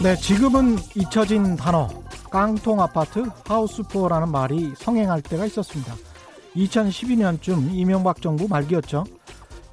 [0.00, 1.88] 네, 지금은 잊혀진 단어
[2.30, 5.92] 깡통 아파트 하우스푸어라는 말이 성행할 때가 있었습니다.
[6.54, 9.04] 2012년쯤 이명박 정부 말기였죠.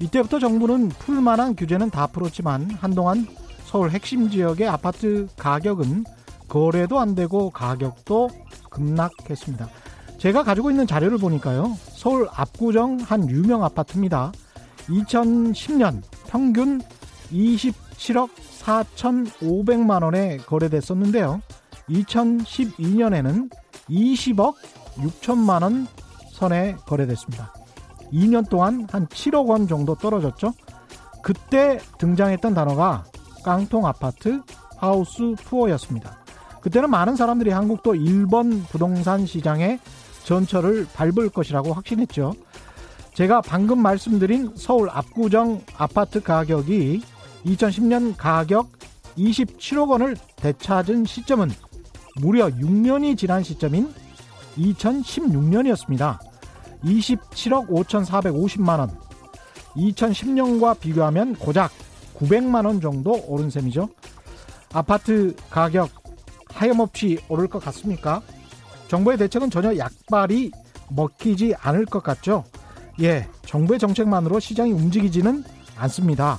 [0.00, 3.28] 이때부터 정부는 풀만한 규제는 다 풀었지만 한동안
[3.66, 6.04] 서울 핵심 지역의 아파트 가격은
[6.48, 8.28] 거래도 안 되고 가격도
[8.70, 9.68] 급락했습니다.
[10.18, 11.76] 제가 가지고 있는 자료를 보니까요.
[11.92, 14.32] 서울 압구정 한 유명 아파트입니다.
[14.88, 16.80] 2010년 평균
[17.32, 18.30] 27억
[18.66, 21.40] 4,500만 원에 거래됐었는데요.
[21.88, 23.50] 2012년에는
[23.88, 24.54] 20억
[24.96, 25.86] 6천만 원
[26.32, 27.52] 선에 거래됐습니다.
[28.12, 30.52] 2년 동안 한 7억 원 정도 떨어졌죠.
[31.22, 33.04] 그때 등장했던 단어가
[33.44, 34.42] 깡통 아파트
[34.76, 36.18] 하우스 푸어였습니다.
[36.60, 39.78] 그때는 많은 사람들이 한국도 1번 부동산 시장의
[40.24, 42.34] 전철을 밟을 것이라고 확신했죠.
[43.14, 47.02] 제가 방금 말씀드린 서울 압구정 아파트 가격이
[47.46, 48.72] 2010년 가격
[49.16, 51.50] 27억 원을 되찾은 시점은
[52.20, 53.92] 무려 6년이 지난 시점인
[54.58, 56.18] 2016년이었습니다.
[56.84, 58.90] 27억 5,450만 원.
[59.76, 61.70] 2010년과 비교하면 고작
[62.18, 63.88] 900만 원 정도 오른 셈이죠.
[64.72, 65.90] 아파트 가격
[66.48, 68.22] 하염없이 오를 것 같습니까?
[68.88, 70.50] 정부의 대책은 전혀 약발이
[70.90, 72.44] 먹히지 않을 것 같죠.
[73.00, 75.44] 예, 정부의 정책만으로 시장이 움직이지는
[75.76, 76.38] 않습니다.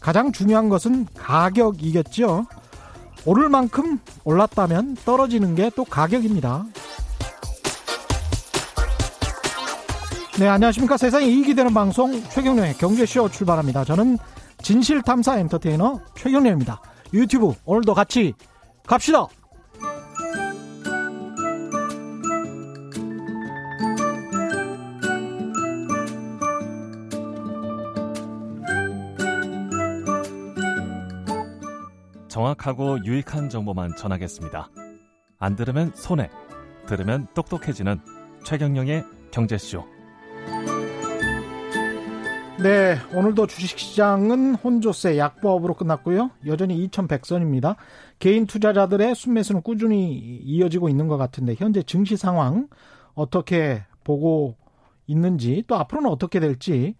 [0.00, 2.46] 가장 중요한 것은 가격이겠죠.
[3.24, 6.64] 오를 만큼 올랐다면 떨어지는 게 또 가격입니다.
[10.38, 10.96] 네, 안녕하십니까.
[10.96, 13.84] 세상에 이익이 되는 방송 최경련의 경제쇼 출발합니다.
[13.84, 14.18] 저는
[14.62, 16.80] 진실탐사 엔터테이너 최경련입니다.
[17.12, 18.34] 유튜브 오늘도 같이
[18.86, 19.26] 갑시다.
[32.38, 34.70] 정확하고 유익한 정보만 전하겠습니다.
[35.40, 36.30] 안 들으면 손해,
[36.86, 37.98] 들으면 똑똑해지는
[38.44, 39.84] 최경영의 경제쇼.
[42.62, 46.30] 네, 오늘도 주식시장은 혼조세 약보합으로 끝났고요.
[46.46, 47.74] 여전히 2,100선입니다.
[48.20, 52.68] 개인 투자자들의 순매수는 꾸준히 이어지고 있는 것 같은데 현재 증시 상황
[53.14, 54.54] 어떻게 보고
[55.08, 56.94] 있는지 또 앞으로는 어떻게 될지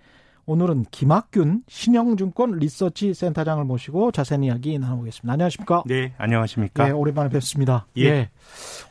[0.48, 5.30] 오늘은 김학균 신영증권 리서치 센터장을 모시고 자세한 이야기 나눠보겠습니다.
[5.30, 5.82] 안녕하십니까?
[5.84, 6.86] 네, 안녕하십니까?
[6.86, 7.86] 네, 오랜만에 뵙습니다.
[7.98, 8.04] 예.
[8.04, 8.30] 예.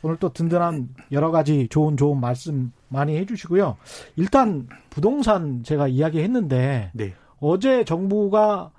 [0.02, 3.76] 오늘 또 든든한 여러 가지 좋은 좋은 말씀 많이 해주시고요.
[4.14, 7.14] 일단 부동산 제가 이야기했는데 네.
[7.40, 8.70] 어제 정부가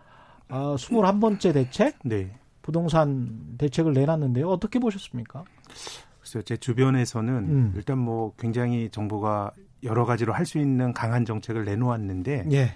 [0.48, 2.34] 어, 21번째 대책, 네.
[2.62, 4.48] 부동산 대책을 내놨는데요.
[4.48, 5.44] 어떻게 보셨습니까?
[6.22, 7.74] 글쎄요, 제 주변에서는 음.
[7.76, 9.52] 일단 뭐 굉장히 정부가
[9.84, 12.74] 여러 가지로 할 수 있는 강한 정책을 내놓았는데 예.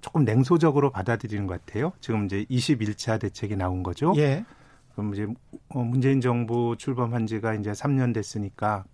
[0.00, 1.92] 조금 냉소적으로 받아들이는 것 같아요.
[2.00, 4.12] 지금 이제 21차 대책이 나온 거죠.
[4.16, 4.44] 예.
[4.92, 5.26] 그럼 이제
[5.70, 8.84] 어, 문재인 정부 출범한 지가 이제 3년 됐으니까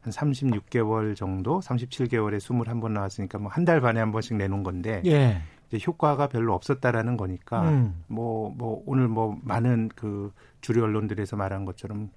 [0.00, 5.42] 한 36개월 정도, 37개월에 21번 나왔으니까 뭐 한 달 반에 한 번씩 내놓은 건데 예.
[5.68, 8.04] 이제 효과가 별로 없었다라는 거니까 뭐뭐 음.
[8.06, 12.10] 뭐, 뭐 오늘 뭐 많은 그 주류 언론들에서 말한 것처럼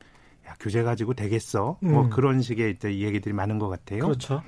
[0.50, 1.78] 야, 규제 가지고 되겠어?
[1.82, 1.94] 뭐 음.
[1.94, 4.00] 뭐 그런 식의 이제 얘기들이 많은 것 같아요.
[4.00, 4.42] 그렇죠.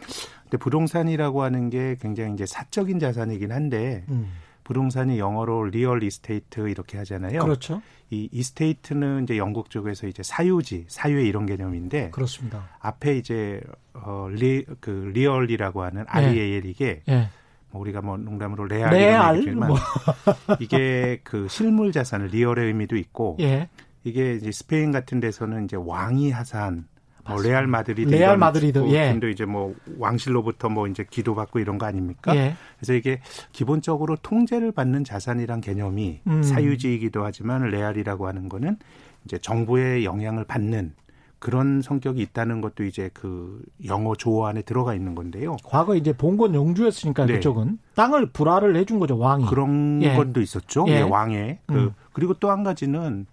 [0.44, 4.32] 근데 부동산이라고 하는 게 굉장히 이제 사적인 자산이긴 한데 음.
[4.64, 7.40] 부동산이 영어로 real estate 이렇게 하잖아요.
[7.40, 7.82] 그렇죠.
[8.10, 12.70] 이 estate는 이제 영국 쪽에서 이제 사유지, 사유의 이런 개념인데 그렇습니다.
[12.80, 13.62] 앞에 이제
[13.94, 17.30] 어리그 real이라고 하는 REAL 이게 네.
[17.72, 19.78] 뭐 우리가 뭐 농담으로 레알 레알 얘기지만 뭐.
[20.60, 23.70] 이게 그 실물 자산을 real의 의미도 있고 예.
[24.04, 26.86] 이게 이제 스페인 같은 데서는 이제 왕이 하사한
[27.28, 29.12] 뭐 레알 마드리드 레알 마드리드 예.
[29.12, 32.36] 팀도 이제 뭐 왕실로부터 뭐 이제 기도받고 이런 거 아닙니까?
[32.36, 32.56] 예.
[32.78, 36.42] 그래서 이게 기본적으로 통제를 받는 자산이란 개념이 음.
[36.44, 38.78] 사유지이기도 하지만 real이라고 하는 거는
[39.26, 40.94] 이제 정부의 영향을 받는
[41.38, 45.58] 그런 성격이 있다는 것도 이제 그 영어 조어 안에 들어가 있는 건데요.
[45.64, 47.34] 과거 이제 봉건 영주였으니까 네.
[47.34, 49.46] 그쪽은 땅을 불화를 해준 거죠 왕이.
[49.46, 50.16] 그런 예.
[50.16, 50.86] 것도 있었죠.
[50.88, 50.97] 예.
[50.97, 51.59] 예 왕의.
[51.68, 51.94] 그 음.
[52.14, 53.26] 그리고 또 한 가지는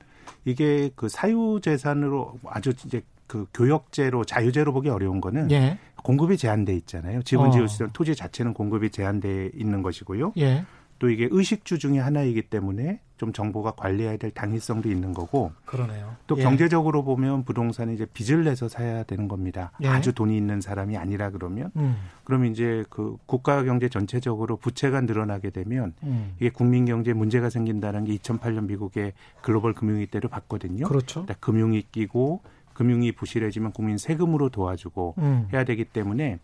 [0.49, 5.79] 이게 그 사유 재산으로 아주 이제 그 교역제로 자유제로 보기 어려운 거는 예.
[6.03, 7.23] 공급이 제한돼 있잖아요.
[7.23, 10.33] 지분 지을 수 있는 토지 자체는 공급이 제한돼 있는 것이고요.
[10.39, 10.65] 예.
[10.99, 15.53] 또 이게 의식주 중의 하나이기 때문에 좀 정부가 관리해야 될 당위성도 있는 거고.
[15.65, 16.17] 그러네요.
[16.27, 16.43] 또 예.
[16.43, 19.73] 경제적으로 보면 부동산이 이제 빚을 내서 사야 되는 겁니다.
[19.83, 19.89] 예.
[19.89, 21.73] 아주 돈이 있는 사람이 아니라 그러면.
[21.77, 21.97] 음.
[22.25, 26.35] 그러면 이제 그 국가 경제 전체적으로 부채가 늘어나게 되면 음.
[26.37, 29.12] 이게 국민 경제에 문제가 생긴다는 게 2008년 미국의
[29.43, 30.87] 글로벌 금융위 때를 봤거든요.
[30.87, 31.27] 그렇죠.
[31.41, 32.41] 금융이 끼고
[32.78, 35.48] 금융이 부실해지면 국민 세금으로 도와주고 음.
[35.52, 36.38] 해야 되기 때문에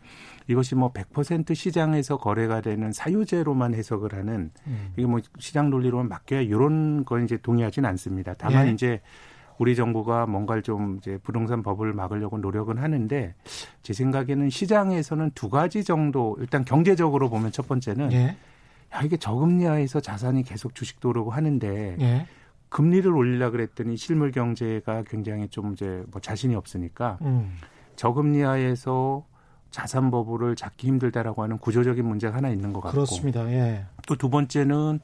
[0.48, 4.92] 이것이 뭐 100% 시장에서 거래가 되는 사유제로만 해석을 하는 음.
[4.96, 8.34] 이게 뭐 시장 논리로만 맡겨야 이런 건 이제 동의하지는 않습니다.
[8.36, 8.72] 다만 예.
[8.72, 9.00] 이제
[9.58, 13.36] 우리 정부가 뭔가를 좀 이제 부동산 법을 막으려고 노력은 하는데
[13.84, 18.36] 제 생각에는 시장에서는 두 가지 정도 일단 경제적으로 보면 첫 번째는 예.
[18.92, 22.26] 야 이게 저금리하에서 자산이 계속 주식도 오르고 하는데 예.
[22.68, 27.56] 금리를 올리려 그랬더니 실물 경제가 굉장히 좀 이제 뭐 자신이 없으니까 음.
[27.96, 29.24] 저금리 하에서
[29.70, 33.44] 자산 버블을 잡기 힘들다라고 하는 구조적인 문제가 하나 있는 것 같고 그렇습니다.
[33.52, 33.86] 예.
[34.06, 35.00] 또 두 번째는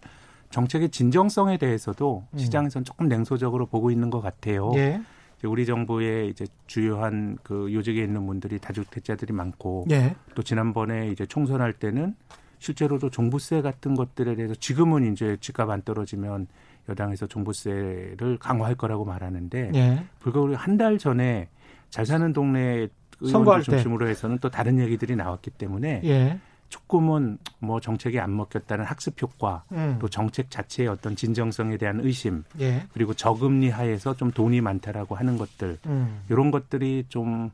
[0.51, 2.39] 정책의 진정성에 대해서도 음.
[2.39, 4.73] 시장에서는 조금 냉소적으로 보고 있는 것 같아요.
[4.77, 5.01] 예.
[5.45, 10.15] 우리 정부의 이제 주요한 그 요직에 있는 분들이 다주택자들이 많고 예.
[10.35, 12.15] 또 지난번에 이제 총선할 때는
[12.59, 16.47] 실제로도 종부세 같은 것들에 대해서 지금은 이제 집값 안 떨어지면
[16.91, 20.05] 여당에서 종부세를 강화할 거라고 말하는데 예.
[20.19, 21.49] 불과 한달 전에
[21.89, 22.89] 잘 사는 동네
[23.21, 26.39] 의원들 중심으로 해서는 또 다른 얘기들이 나왔기 때문에 예.
[26.71, 29.99] 조금은 뭐 정책이 안 먹혔다는 학습 효과 음.
[30.01, 32.85] 또 정책 자체의 어떤 진정성에 대한 의심 예.
[32.93, 36.23] 그리고 저금리 하에서 좀 돈이 많다라고 하는 것들 음.
[36.31, 37.51] 이런 것들이 좀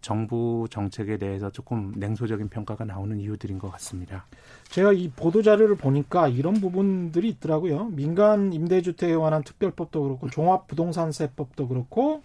[0.00, 4.24] 정부 정책에 대해서 조금 냉소적인 평가가 나오는 이유들인 것 같습니다.
[4.70, 7.86] 제가 이 보도 자료를 보니까 이런 부분들이 있더라고요.
[7.86, 12.22] 민간 임대주택에 관한 특별법도 그렇고 종합부동산세법도 그렇고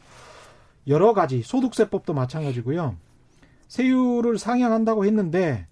[0.88, 2.96] 여러 가지 소득세법도 마찬가지고요.
[3.68, 5.66] 세율을 상향한다고 했는데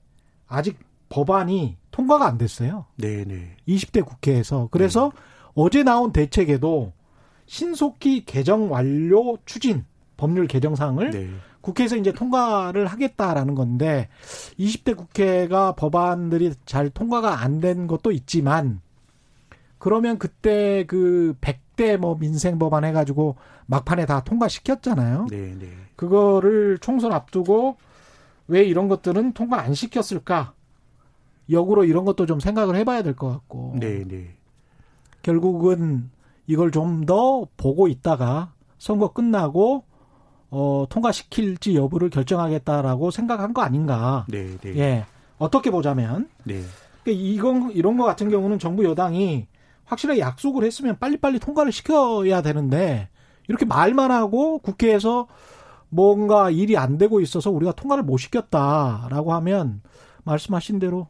[0.54, 0.78] 아직
[1.10, 2.86] 법안이 통과가 안 됐어요.
[2.98, 3.58] 네네.
[3.68, 4.68] 20대 국회에서.
[4.72, 5.22] 그래서 네.
[5.56, 6.94] 어제 나온 대책에도
[7.46, 9.86] 신속히 개정 완료 추진
[10.18, 11.30] 법률 개정상을 네.
[11.62, 14.10] 국회에서 이제 통과를 하겠다라는 건데
[14.60, 18.82] 20대 국회가 법안들이 잘 통과가 안 된 것도 있지만
[19.78, 23.36] 그러면 그때 그 100대 뭐 민생 법안 해가지고
[23.66, 25.28] 막판에 다 통과시켰잖아요.
[25.30, 25.68] 네, 네.
[25.96, 27.78] 그거를 총선 앞두고
[28.54, 30.54] 왜 이런 것들은 통과 안 시켰을까?
[31.50, 33.76] 역으로 이런 것도 좀 생각을 해봐야 될 것 같고.
[33.80, 34.36] 네, 네.
[35.24, 36.10] 결국은
[36.48, 39.86] 이걸 좀 더 보고 있다가 선거 끝나고
[40.52, 44.26] 어, 통과시킬지 여부를 결정하겠다라고 생각한 거 아닌가.
[44.30, 44.78] 네, 네.
[44.78, 45.06] 예.
[45.40, 46.30] 어떻게 보자면.
[46.44, 46.62] 네.
[47.04, 49.48] 그러니까 이건, 이런 거 같은 경우는 정부 여당이
[49.86, 53.10] 확실하게 약속을 했으면 빨리빨리 통과를 시켜야 되는데
[53.48, 55.28] 이렇게 말만 하고 국회에서
[55.94, 59.82] 뭔가 일이 안 되고 있어서 우리가 통과를 못 시켰다라고 하면
[60.24, 61.08] 말씀하신 대로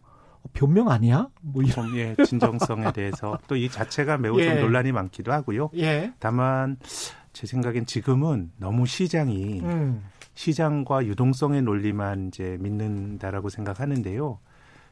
[0.52, 1.30] 변명 아니야?
[1.42, 4.50] 뭐 이런 예, 진정성에 대해서 또 이 자체가 매우 예.
[4.50, 5.70] 좀 논란이 많기도 하고요.
[5.78, 6.12] 예.
[6.20, 6.78] 다만
[7.32, 10.04] 제 생각엔 지금은 너무 시장이 음.
[10.36, 14.40] 시장과 유동성의 논리만 이제 믿는다라고 생각하는데요.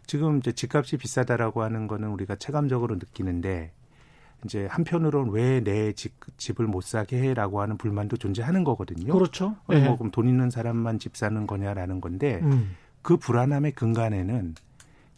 [0.07, 3.73] 지금 이제 집값이 비싸다라고 하는 거는 우리가 체감적으로 느끼는데
[4.45, 9.13] 이제 한편으로는 왜내 집을 못 사게 해라고 하는 불만도 존재하는 거거든요.
[9.13, 9.55] 그렇죠.
[9.67, 9.85] 어, 네.
[9.85, 12.75] 뭐 그럼 돈 있는 사람만 집 사는 거냐라는 건데 음.
[13.01, 14.55] 그 불안함의 근간에는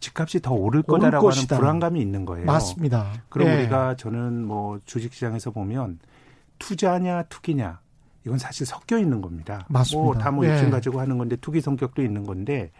[0.00, 2.44] 집값이 더 오를 거다라고 하는 불안감이 있는 거예요.
[2.44, 3.12] 맞습니다.
[3.30, 3.60] 그럼 네.
[3.60, 5.98] 우리가 저는 뭐 주식시장에서 보면
[6.58, 7.80] 투자냐 투기냐
[8.26, 9.66] 이건 사실 섞여 있는 겁니다.
[9.68, 10.04] 맞습니다.
[10.04, 10.70] 뭐 다뭐 입증 예.
[10.70, 12.70] 가지고 하는 건데 투기 성격도 있는 건데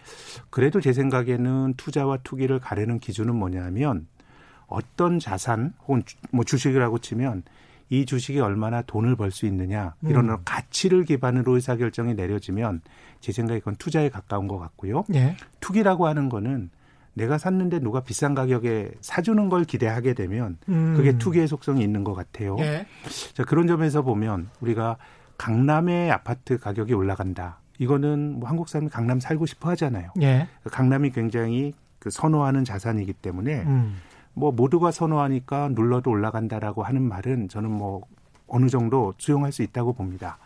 [0.50, 4.06] 그래도 제 생각에는 투자와 투기를 가르는 기준은 뭐냐면
[4.66, 7.43] 어떤 자산 혹은 뭐 주식이라고 치면
[7.90, 10.37] 이 주식이 얼마나 돈을 벌 수 있느냐 이런 음.
[10.44, 12.81] 가치를 기반으로 의사 결정이 내려지면
[13.20, 15.05] 제 생각에 그건 투자에 가까운 것 같고요.
[15.15, 15.36] 예.
[15.60, 16.70] 투기라고 하는 거는
[17.12, 20.94] 내가 샀는데 누가 비싼 가격에 사주는 걸 기대하게 되면 음.
[20.96, 22.56] 그게 투기의 속성이 있는 것 같아요.
[22.60, 22.86] 예.
[23.34, 24.96] 자 그런 점에서 보면 우리가
[25.39, 27.60] 강남의 아파트 가격이 올라간다.
[27.79, 30.10] 이거는 뭐 한국 사람이 강남 살고 싶어 하잖아요.
[30.22, 30.48] 예.
[30.65, 33.96] 강남이 굉장히 그 선호하는 자산이기 때문에 음.
[34.34, 38.03] 뭐 모두가 선호하니까 눌러도 올라간다라고 하는 말은 저는 뭐
[38.46, 40.38] 어느 정도 수용할 수 있다고 봅니다.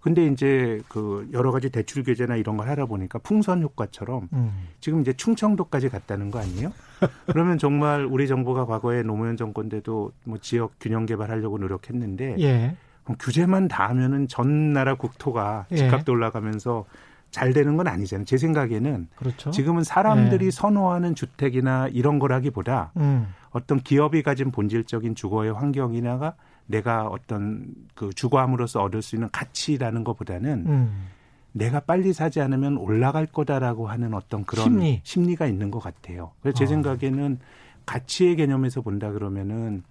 [0.00, 4.68] 근데 이제 그 여러 가지 대출 규제나 이런 걸 하다 보니까 풍선 효과처럼 음.
[4.80, 6.72] 지금 이제 충청도까지 갔다는 거 아니에요?
[7.26, 12.76] 그러면 정말 우리 정부가 과거에 노무현 정권 때도 뭐 지역 균형 개발하려고 노력했는데 예.
[13.04, 15.76] 그럼 규제만 다 하면은 전 나라 국토가 예.
[15.76, 16.16] 집값도 예.
[16.16, 16.84] 올라가면서
[17.32, 18.26] 잘 되는 건 아니잖아요.
[18.26, 19.50] 제 생각에는 그렇죠.
[19.50, 20.50] 지금은 사람들이 예.
[20.50, 23.26] 선호하는 주택이나 이런 거라기보다 음.
[23.50, 26.34] 어떤 기업이 가진 본질적인 주거의 환경이나가
[26.66, 31.06] 내가 어떤 그 주거함으로써 얻을 수 있는 가치라는 것보다는 음.
[31.52, 35.00] 내가 빨리 사지 않으면 올라갈 거다라고 하는 어떤 그런 심리.
[35.02, 36.32] 심리가 있는 것 같아요.
[36.42, 36.66] 그래서 제 어.
[36.66, 37.38] 생각에는
[37.86, 39.82] 가치의 개념에서 본다 그러면은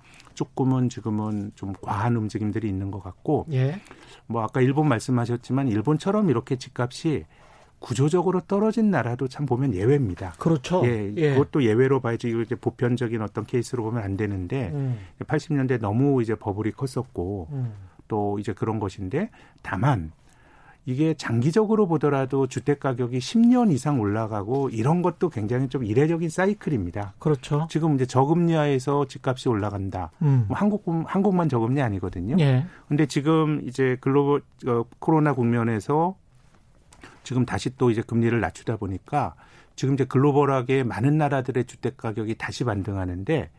[0.42, 3.80] 조금은 지금은 좀 과한 움직임들이 있는 것 같고 예.
[4.26, 7.26] 뭐 아까 일본 말씀하셨지만 일본처럼 이렇게 집값이
[7.78, 10.34] 구조적으로 떨어진 나라도 참 보면 예외입니다.
[10.40, 10.82] 그렇죠.
[10.86, 11.34] 예, 예.
[11.34, 15.00] 그것도 예외로 봐야지 이제 보편적인 어떤 케이스로 보면 안 되는데 음.
[15.20, 17.74] 80년대 너무 이제 버블이 컸었고 음.
[18.08, 19.30] 또 이제 그런 것인데
[19.62, 20.12] 다만
[20.86, 27.14] 이게 장기적으로 보더라도 주택 가격이 10년 이상 올라가고 이런 것도 굉장히 좀 이례적인 사이클입니다.
[27.20, 27.68] 그렇죠.
[27.70, 30.12] 지금 이제 저금리하에서 집값이 올라간다.
[30.24, 30.46] 음.
[30.48, 32.36] 뭐 한국 한국만 저금리 아니거든요.
[32.40, 32.66] 예.
[32.88, 36.16] 근데 지금 이제 글로벌 어, 코로나 국면에서
[37.24, 39.36] 지금 다시 또 이제 금리를 낮추다 보니까
[39.76, 43.52] 지금 이제 글로벌하게 많은 나라들의 주택 가격이 다시 반등하는데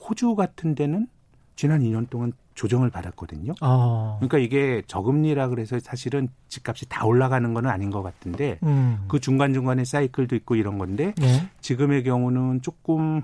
[0.00, 1.06] 호주 같은 데는
[1.54, 3.54] 지난 2년 동안 조정을 받았거든요.
[3.60, 4.16] 아.
[4.18, 9.04] 그러니까 이게 저금리라 그래서 사실은 집값이 다 올라가는 건 아닌 것 같은데 음.
[9.08, 11.48] 그 중간 중간에 사이클도 있고 이런 건데 네.
[11.60, 13.22] 지금의 경우는 조금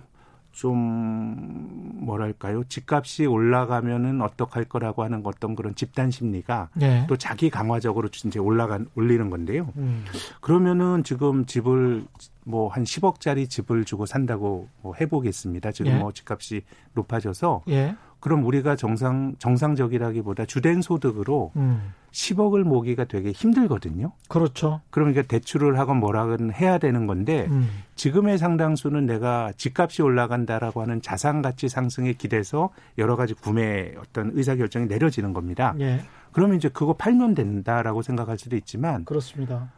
[0.52, 7.06] 좀 뭐랄까요 집값이 올라가면은 어떡할 거라고 하는 어떤 그런 집단 심리가 네.
[7.08, 9.72] 또 자기 강화적으로 이제 올라간 올리는 건데요.
[9.76, 10.04] 음.
[10.40, 12.04] 그러면은 지금 집을
[12.44, 15.72] 뭐 한 10억짜리 집을 주고 산다고 뭐 해보겠습니다.
[15.72, 15.96] 지금 예.
[15.96, 16.62] 뭐 집값이
[16.94, 17.96] 높아져서 예.
[18.20, 21.92] 그럼 우리가 정상 정상적이라기보다 주된 소득으로 음.
[22.12, 24.12] 10억을 모기가 되게 힘들거든요.
[24.28, 24.80] 그렇죠.
[24.90, 27.68] 그러니까 대출을 하건 뭐라건 해야 되는 건데 음.
[27.94, 34.54] 지금의 상당수는 내가 집값이 올라간다라고 하는 자산 가치 상승에 기대서 여러 가지 구매 어떤 의사
[34.54, 35.74] 결정이 내려지는 겁니다.
[35.80, 36.00] 예.
[36.32, 39.72] 그러면 이제 그거 팔면 된다라고 생각할 수도 있지만 그렇습니다.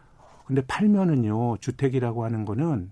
[0.47, 2.91] 근데 팔면은요 주택이라고 하는 거는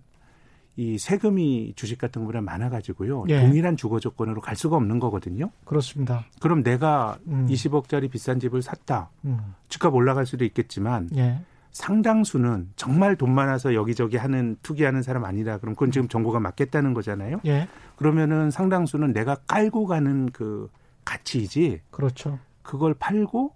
[0.77, 3.25] 이 세금이 주식 같은 거보다 많아가지고요.
[3.29, 3.41] 예.
[3.41, 5.50] 동일한 주거 조건으로 갈 수가 없는 거거든요.
[5.65, 6.25] 그렇습니다.
[6.41, 7.47] 그럼 내가 음.
[7.50, 9.11] 20억짜리 비싼 집을 샀다.
[9.25, 9.55] 음.
[9.69, 11.41] 집값 올라갈 수도 있겠지만 예.
[11.73, 15.59] 상당수는 정말 돈 많아서 여기저기 하는 투기하는 사람 아니다.
[15.59, 17.41] 그럼 그건 지금 정부가 맞겠다는 거잖아요.
[17.47, 17.69] 예.
[17.97, 20.69] 그러면은 상당수는 내가 깔고 가는 그
[21.05, 21.81] 가치이지.
[21.91, 22.39] 그렇죠.
[22.62, 23.55] 그걸 팔고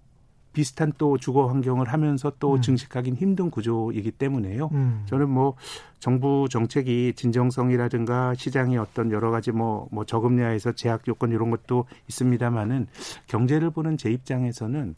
[0.55, 2.61] 비슷한 또 주거 환경을 하면서 또 음.
[2.61, 4.69] 증식하기는 힘든 구조이기 때문에요.
[4.71, 5.03] 음.
[5.05, 5.55] 저는 뭐
[5.99, 12.87] 정부 정책이 진정성이라든가 시장의 어떤 여러 가지 뭐, 뭐 저금리하에서 제약 요건 이런 것도 있습니다만은
[13.27, 14.95] 경제를 보는 제 입장에서는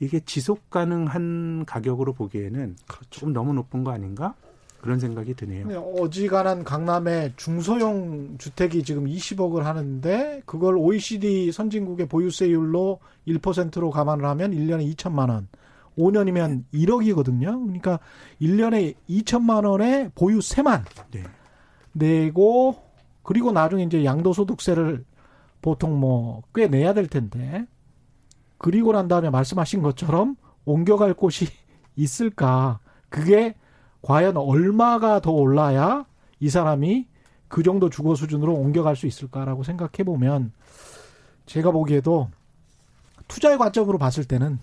[0.00, 3.20] 이게 지속 가능한 가격으로 보기에는 그렇죠.
[3.20, 4.34] 좀 너무 높은 거 아닌가?
[4.82, 5.66] 그런 생각이 드네요.
[5.68, 12.98] 네, 어지간한 강남의 중소형 주택이 지금 20억을 하는데 그걸 OECD 선진국의 보유세율로
[13.28, 15.48] 1%로 감안을 하면 1년에 2천만 원.
[15.96, 17.62] 5년이면 1억이거든요.
[17.62, 18.00] 그러니까
[18.40, 21.22] 1년에 2천만 원의 보유세만 네.
[21.92, 22.76] 내고
[23.22, 25.04] 그리고 나중에 이제 양도소득세를
[25.62, 27.66] 보통 뭐 꽤 내야 될 텐데
[28.58, 31.46] 그리고 난 다음에 말씀하신 것처럼 옮겨갈 곳이
[31.94, 32.80] 있을까?
[33.08, 33.54] 그게
[34.02, 36.04] 과연 얼마가 더 올라야
[36.40, 37.06] 이 사람이
[37.48, 40.52] 그 정도 주거 수준으로 옮겨갈 수 있을까라고 생각해 보면
[41.46, 42.30] 제가 보기에도
[43.28, 44.58] 투자의 관점으로 봤을 때는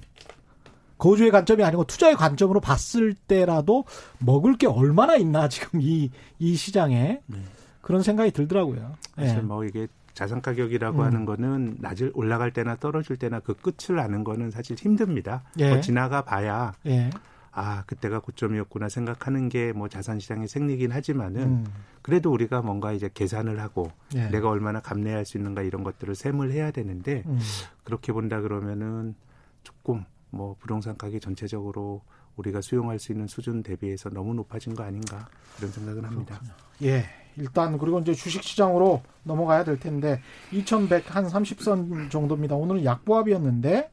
[0.97, 3.85] 거주의 관점이 아니고 투자의 관점으로 봤을 때라도
[4.19, 7.37] 먹을 게 얼마나 있나 지금 이 이 시장에 네.
[7.81, 8.93] 그런 생각이 들더라고요.
[9.15, 9.41] 사실 네.
[9.41, 11.03] 뭐 이게 자산 가격이라고 음.
[11.05, 15.43] 하는 거는 낮을 올라갈 때나 떨어질 때나 그 끝을 아는 거는 사실 힘듭니다.
[15.59, 15.69] 예.
[15.69, 17.09] 뭐 지나가 봐야 예.
[17.51, 21.65] 아 그때가 고점이었구나 생각하는 게 뭐 자산시장의 생리긴 하지만은 음.
[22.01, 24.27] 그래도 우리가 뭔가 이제 계산을 하고 예.
[24.27, 27.39] 내가 얼마나 감내할 수 있는가 이런 것들을 셈을 해야 되는데 음.
[27.83, 29.15] 그렇게 본다 그러면은
[29.63, 32.01] 조금 뭐 부동산 가격 전체적으로
[32.35, 35.27] 우리가 수용할 수 있는 수준 대비해서 너무 높아진 거 아닌가
[35.57, 36.39] 그런 생각은 합니다.
[36.39, 36.53] 그렇군요.
[36.83, 37.05] 예.
[37.37, 42.55] 일단 그리고 이제 주식 시장으로 넘어가야 될 텐데 2100한 30선 정도입니다.
[42.55, 43.89] 오늘은 약보합이었는데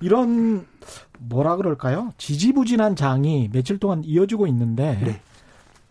[0.00, 0.66] 이런
[1.18, 2.12] 뭐라 그럴까요?
[2.16, 5.20] 지지부진한 장이 며칠 동안 이어지고 있는데 네.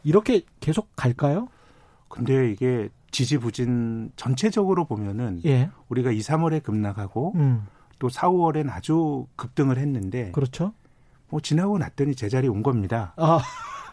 [0.04, 1.48] 이렇게 계속 갈까요?
[2.08, 5.70] 근데 이게 지지부진 전체적으로 보면은 예.
[5.90, 7.68] 우리가 2, 3월에 급락하고 음.
[8.00, 10.74] 또 4, 5월엔 아주 급등을 했는데 그렇죠.
[11.30, 13.14] 뭐 지나고 났더니 제자리 온 겁니다.
[13.18, 13.40] 아.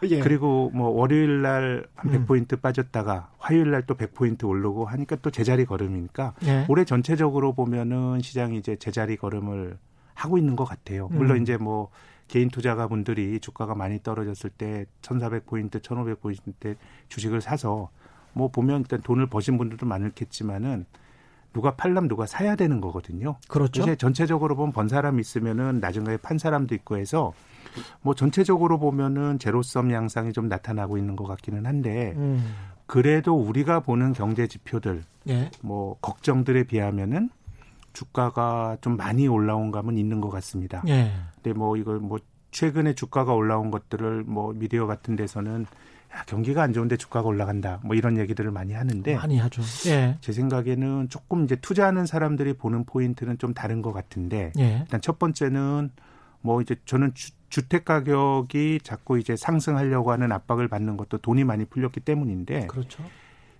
[0.09, 0.19] 예.
[0.19, 2.59] 그리고 뭐 월요일 날한 100포인트 음.
[2.61, 6.65] 빠졌다가 화요일 날 또 100포인트 오르고 하니까 또 제자리 걸음이니까 예.
[6.67, 9.77] 올해 전체적으로 보면은 시장이 이제 제자리 걸음을
[10.17, 11.07] 하고 있는 것 같아요.
[11.09, 11.41] 물론 음.
[11.43, 11.89] 이제 뭐
[12.27, 16.75] 개인 투자가 분들이 주가가 많이 떨어졌을 때 1,400포인트, 1,500포인트
[17.07, 17.89] 주식을 사서
[18.33, 20.85] 뭐 보면 일단 돈을 버신 분들도 많겠지만은
[21.53, 23.37] 누가 팔람 누가 사야 되는 거거든요.
[23.47, 23.83] 그렇죠.
[23.83, 27.33] 이제 전체적으로 보면 번 사람 있으면은 나중에 판 사람도 있고 해서
[28.01, 32.55] 뭐 전체적으로 보면은 제로섬 양상이 좀 나타나고 있는 것 같기는 한데 음.
[32.87, 35.51] 그래도 우리가 보는 경제 지표들 예.
[35.61, 37.29] 뭐 걱정들에 비하면은
[37.97, 40.83] 주가가 좀 많이 올라온 감은 있는 것 같습니다.
[40.87, 41.11] 예.
[41.35, 42.19] 근데 뭐 이걸 뭐
[42.51, 45.65] 최근에 주가가 올라온 것들을 뭐 미디어 같은 데서는
[46.15, 47.79] 야, 경기가 안 좋은데 주가가 올라간다.
[47.83, 49.63] 뭐 이런 얘기들을 많이 하는데 많이 하죠.
[49.87, 50.15] 예.
[50.21, 54.77] 제 생각에는 조금 이제 투자하는 사람들이 보는 포인트는 좀 다른 것 같은데 예.
[54.81, 55.89] 일단 첫 번째는
[56.41, 61.65] 뭐 이제 저는 주, 주택 가격이 자꾸 이제 상승하려고 하는 압박을 받는 것도 돈이 많이
[61.65, 63.03] 풀렸기 때문인데 그렇죠.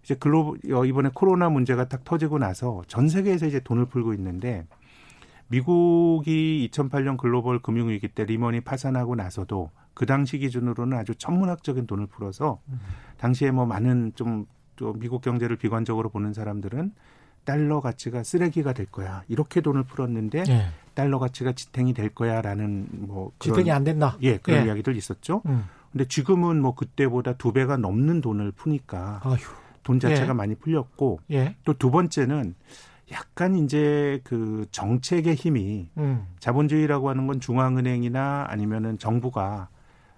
[0.08, 4.66] 이제 글로 어, 이번에 코로나 문제가 딱 터지고 나서 전 세계에서 이제 돈을 풀고 있는데
[5.50, 12.62] 미국이 2008년 글로벌 금융위기 때 리먼이 파산하고 나서도 그 당시 기준으로는 아주 천문학적인 돈을 풀어서
[13.18, 14.46] 당시에 뭐 많은 좀,
[14.78, 16.94] 좀 미국 경제를 비관적으로 보는 사람들은
[17.44, 19.24] 달러 가치가 쓰레기가 될 거야.
[19.28, 20.68] 이렇게 돈을 풀었는데 예.
[20.94, 24.18] 달러 가치가 지탱이 될 거야라는 뭐 그런, 지탱이 안 된다.
[24.22, 24.68] 예, 그런 예.
[24.68, 25.42] 이야기들 있었죠.
[25.48, 25.66] 음.
[25.92, 29.67] 근데 지금은 뭐 그때보다 두 배가 넘는 돈을 푸니까 아휴.
[29.88, 30.34] 돈 자체가 예.
[30.34, 31.56] 많이 풀렸고 예.
[31.64, 32.56] 또두 번째는
[33.14, 36.28] 약간 이제 그 정책의 힘이 음.
[36.40, 39.70] 자본주의라고 하는 건 중앙은행이나 아니면은 정부가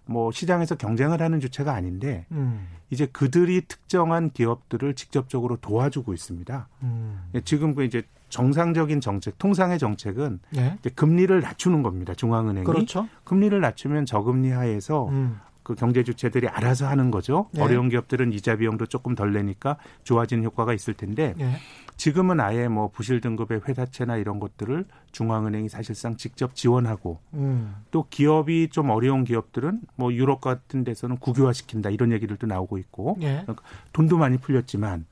[0.05, 2.65] 뭐 시장에서 경쟁을 하는 주체가 아닌데 음.
[2.89, 6.67] 이제 그들이 특정한 기업들을 직접적으로 도와주고 있습니다.
[6.81, 7.29] 음.
[7.35, 10.79] 예, 지금 그 이제 정상적인 정책, 통상의 정책은 예?
[10.95, 12.15] 금리를 낮추는 겁니다.
[12.15, 13.07] 중앙은행이 그렇죠.
[13.23, 15.39] 금리를 낮추면 저금리 하에서 음.
[15.69, 17.47] 그 경제 주체들이 알아서 하는 거죠.
[17.55, 17.61] 예.
[17.61, 21.57] 어려운 기업들은 이자 비용도 조금 덜 내니까 좋아지는 효과가 있을 텐데 예.
[21.95, 27.75] 지금은 아예 뭐 부실 등급의 회사채나 이런 것들을 중앙은행이 사실상 직접 지원하고 음.
[27.91, 33.17] 또 기업이 좀 어려운 기업들은 뭐 유럽 같은 데서는 국유화 시킨다 이런 얘기들도 나오고 있고
[33.21, 33.43] 예.
[33.43, 35.05] 그러니까 돈도 많이 풀렸지만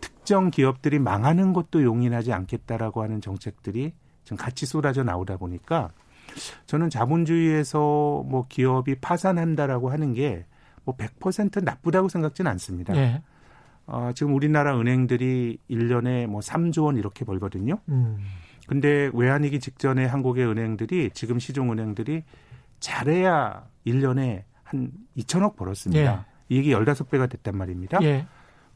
[0.00, 3.92] 특정 기업들이 망하는 것도 용인하지 않겠다라고 하는 정책들이
[4.24, 5.90] 지금 같이 쏟아져 나오다 보니까
[6.66, 10.46] 저는 자본주의에서 뭐 기업이 파산한다라고 하는 게
[10.88, 12.96] 뭐 100% 나쁘다고 생각지는 않습니다.
[12.96, 13.22] 예.
[13.86, 17.78] 어, 지금 우리나라 은행들이 1년에 뭐 3조 원 이렇게 벌거든요.
[17.90, 18.16] 음.
[18.66, 22.22] 근데 외환위기 직전에 한국의 은행들이 지금 시중 은행들이
[22.80, 26.26] 잘해야 1년에 한 2천억 벌었습니다.
[26.50, 26.54] 예.
[26.54, 27.98] 이익이 15배가 됐단 말입니다.
[28.02, 28.26] 예.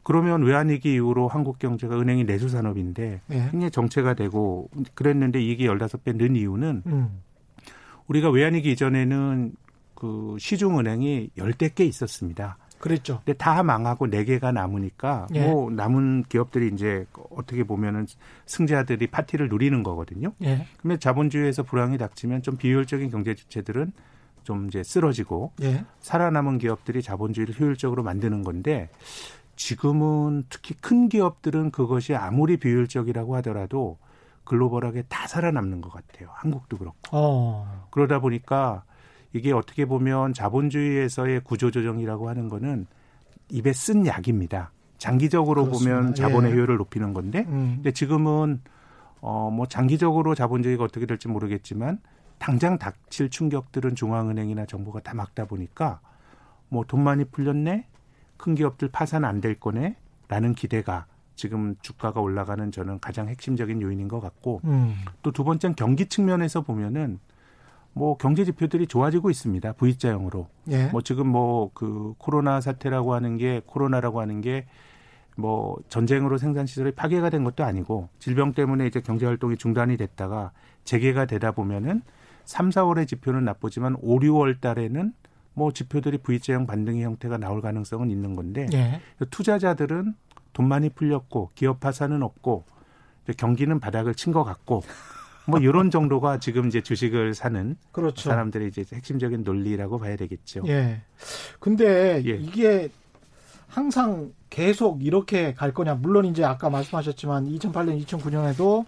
[0.03, 3.35] 그러면 외환위기 이후로 한국 경제가 은행이 내수 산업인데 예.
[3.49, 7.21] 굉장히 정체가 되고 그랬는데 이익이 15배 는 이유는 음.
[8.07, 9.53] 우리가 외환위기 이전에는
[9.95, 12.57] 그 시중은행이 열대 개 있었습니다.
[12.83, 13.21] 그랬죠.
[13.23, 15.47] 근데 다 망하고 네 개가 남으니까 예.
[15.47, 18.05] 뭐 남은 기업들이 이제 어떻게 보면은
[18.45, 20.33] 승자들이 파티를 누리는 거거든요.
[20.43, 20.67] 예.
[20.77, 23.93] 그러면 자본주의에서 불황이 닥치면 좀 비효율적인 경제 주체들은
[24.43, 25.85] 좀 이제 쓰러지고 예.
[26.01, 28.89] 살아남은 기업들이 자본주의를 효율적으로 만드는 건데
[29.55, 33.97] 지금은 특히 큰 기업들은 그것이 아무리 비효율적이라고 하더라도
[34.45, 36.29] 글로벌하게 다 살아남는 것 같아요.
[36.33, 36.97] 한국도 그렇고.
[37.11, 37.87] 어.
[37.91, 38.83] 그러다 보니까
[39.33, 42.85] 이게 어떻게 보면 자본주의에서의 구조조정이라고 하는 거는
[43.49, 44.71] 입에 쓴 약입니다.
[44.97, 45.97] 장기적으로 그렇습니다.
[45.99, 46.55] 보면 자본의 예.
[46.55, 47.73] 효율을 높이는 건데, 음.
[47.75, 48.61] 근데 지금은
[49.21, 51.99] 어 뭐 장기적으로 자본주의가 어떻게 될지 모르겠지만
[52.39, 55.99] 당장 닥칠 충격들은 중앙은행이나 정부가 다 막다 보니까
[56.69, 57.85] 뭐 돈 많이 풀렸네,
[58.37, 59.95] 큰 기업들 파산 안 될 거네,
[60.27, 64.95] 라는 기대가 지금 주가가 올라가는 저는 가장 핵심적인 요인인 것 같고 음.
[65.21, 67.19] 또두 번째는 경기 측면에서 보면은
[67.93, 69.73] 뭐 경제 지표들이 좋아지고 있습니다.
[69.73, 70.47] V자형으로.
[70.69, 70.87] 예.
[70.87, 74.65] 뭐 지금 뭐 그 코로나 사태라고 하는 게 코로나라고 하는 게
[75.35, 80.51] 뭐 전쟁으로 생산 시설이 파괴가 된 것도 아니고 질병 때문에 이제 경제 활동이 중단이 됐다가
[80.83, 82.01] 재개가 되다 보면은
[82.45, 85.13] 3, 4월의 지표는 나쁘지만 5, 6월 달에는
[85.53, 88.99] 뭐 지표들이 V자형 반등의 형태가 나올 가능성은 있는 건데 예.
[89.29, 90.15] 투자자들은
[90.53, 92.63] 돈 많이 풀렸고 기업 파산은 없고
[93.37, 94.83] 경기는 바닥을 친 것 같고
[95.45, 98.29] 뭐 이런 정도가 지금 이제 주식을 사는 그렇죠.
[98.29, 100.61] 사람들의 이제 핵심적인 논리라고 봐야 되겠죠.
[100.67, 101.01] 예.
[101.59, 102.35] 근데 예.
[102.35, 102.89] 이게
[103.67, 105.95] 항상 계속 이렇게 갈 거냐?
[105.95, 108.85] 물론 이제 아까 말씀하셨지만 2008년, 2009년에도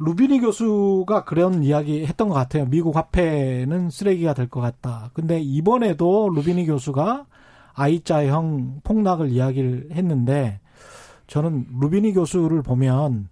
[0.00, 2.66] 루비니 교수가 그런 이야기 했던 것 같아요.
[2.66, 5.10] 미국 화폐는 쓰레기가 될 것 같다.
[5.14, 7.26] 근데 이번에도 루비니 교수가
[7.74, 10.60] I자형 폭락을 이야기를 했는데
[11.26, 13.28] 저는 루비니 교수를 보면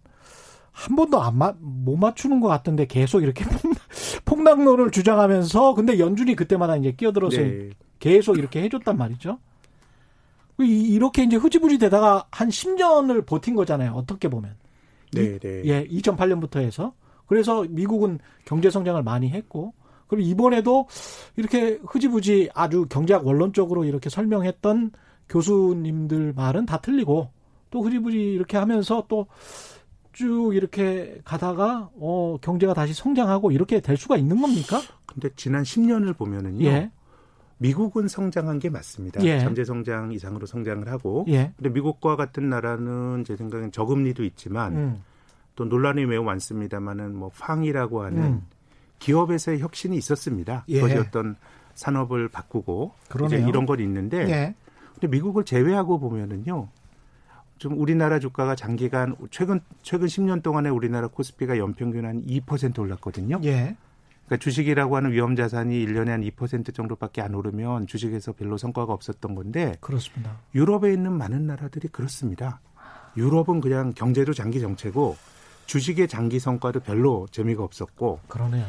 [0.73, 3.45] 한 번도 안 맞, 못 맞추는 것 같은데 계속 이렇게
[4.25, 7.71] 폭락, 론을 주장하면서 근데 연준이 그때마다 이제 끼어들어서 네.
[7.99, 9.39] 계속 이렇게 해줬단 말이죠.
[10.59, 13.93] 이렇게 이제 흐지부지 되다가 한 10년을 버틴 거잖아요.
[13.93, 14.55] 어떻게 보면.
[15.13, 15.63] 네, 네.
[15.65, 16.95] 예, 2008년부터 해서.
[17.27, 19.75] 그래서 미국은 경제 성장을 많이 했고,
[20.07, 20.87] 그리고 이번에도
[21.37, 24.93] 이렇게 흐지부지 아주 경제학 원론적으로 이렇게 설명했던
[25.29, 27.31] 교수님들 말은 다 틀리고,
[27.73, 29.27] 또 흐지부지 이렇게 하면서 또
[30.13, 34.81] 쭉 이렇게 가다가 어 경제가 다시 성장하고 이렇게 될 수가 있는 겁니까?
[35.07, 36.65] 근데 지난 10년을 보면은요.
[36.67, 36.91] 예.
[37.59, 39.23] 미국은 성장한 게 맞습니다.
[39.25, 39.39] 예.
[39.39, 41.25] 잠재 성장 이상으로 성장을 하고.
[41.29, 41.53] 예.
[41.57, 45.03] 근데 미국과 같은 나라는 제 생각엔 저금리도 있지만 음.
[45.55, 48.43] 또 논란이 매우 많습니다만은 뭐 팡이라고 하는 음.
[48.99, 50.65] 기업에서의 혁신이 있었습니다.
[50.69, 50.81] 예.
[50.81, 51.37] 그것이 어떤
[51.75, 53.39] 산업을 바꾸고 그러네요.
[53.41, 54.55] 이제 이런 건 있는데 예.
[54.93, 56.69] 근데 미국을 제외하고 보면은요.
[57.63, 63.39] 좀 우리나라 주가가 장기간 최근 최근 10년 동안에 우리나라 코스피가 연평균 한 2% 올랐거든요.
[63.45, 63.77] 예.
[64.27, 69.37] 그러니까 주식이라고 하는 위험 자산이 1년에 한 2% 정도밖에 안 오르면 주식에서 별로 성과가 없었던
[69.37, 70.41] 건데 그렇습니다.
[70.57, 72.61] 유럽에 있는 많은 나라들이 그렇습니다.
[73.17, 75.17] 유럽은 그냥 경제도 장기 정체고
[75.67, 78.67] 주식의 장기 성과도 별로 재미가 없었고 그러네요.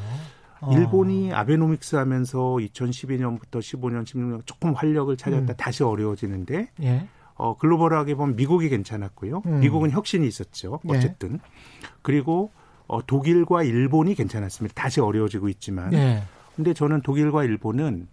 [0.61, 0.71] 어.
[0.71, 5.57] 일본이 아베노믹스 하면서 2012년부터 15년, 16년 조금 활력을 찾았다 음.
[5.57, 7.07] 다시 어려워지는데 예.
[7.35, 9.41] 어, 글로벌하게 보면 미국이 괜찮았고요.
[9.45, 9.59] 음.
[9.59, 10.79] 미국은 혁신이 있었죠.
[10.91, 10.97] 예.
[10.97, 11.33] 어쨌든.
[11.33, 11.39] 예.
[12.01, 12.51] 그리고
[12.87, 14.73] 어, 독일과 일본이 괜찮았습니다.
[14.79, 15.93] 다시 어려워지고 있지만.
[15.93, 16.23] 예.
[16.55, 18.07] 근데 저는 독일과 일본은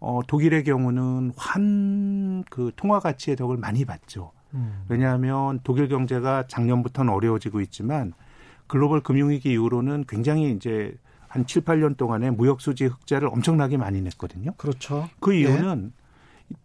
[0.00, 4.32] 어, 독일의 경우는 환 그 통화 가치의 덕을 많이 봤죠.
[4.54, 4.84] 음.
[4.88, 8.12] 왜냐하면 독일 경제가 작년부터는 어려워지고 있지만
[8.66, 10.94] 글로벌 금융위기 이후로는 굉장히 이제
[11.28, 14.52] 한 7, 8년 동안에 무역 수지 흑자를 엄청나게 많이 냈거든요.
[14.56, 15.08] 그렇죠.
[15.20, 16.03] 그 이유는 네.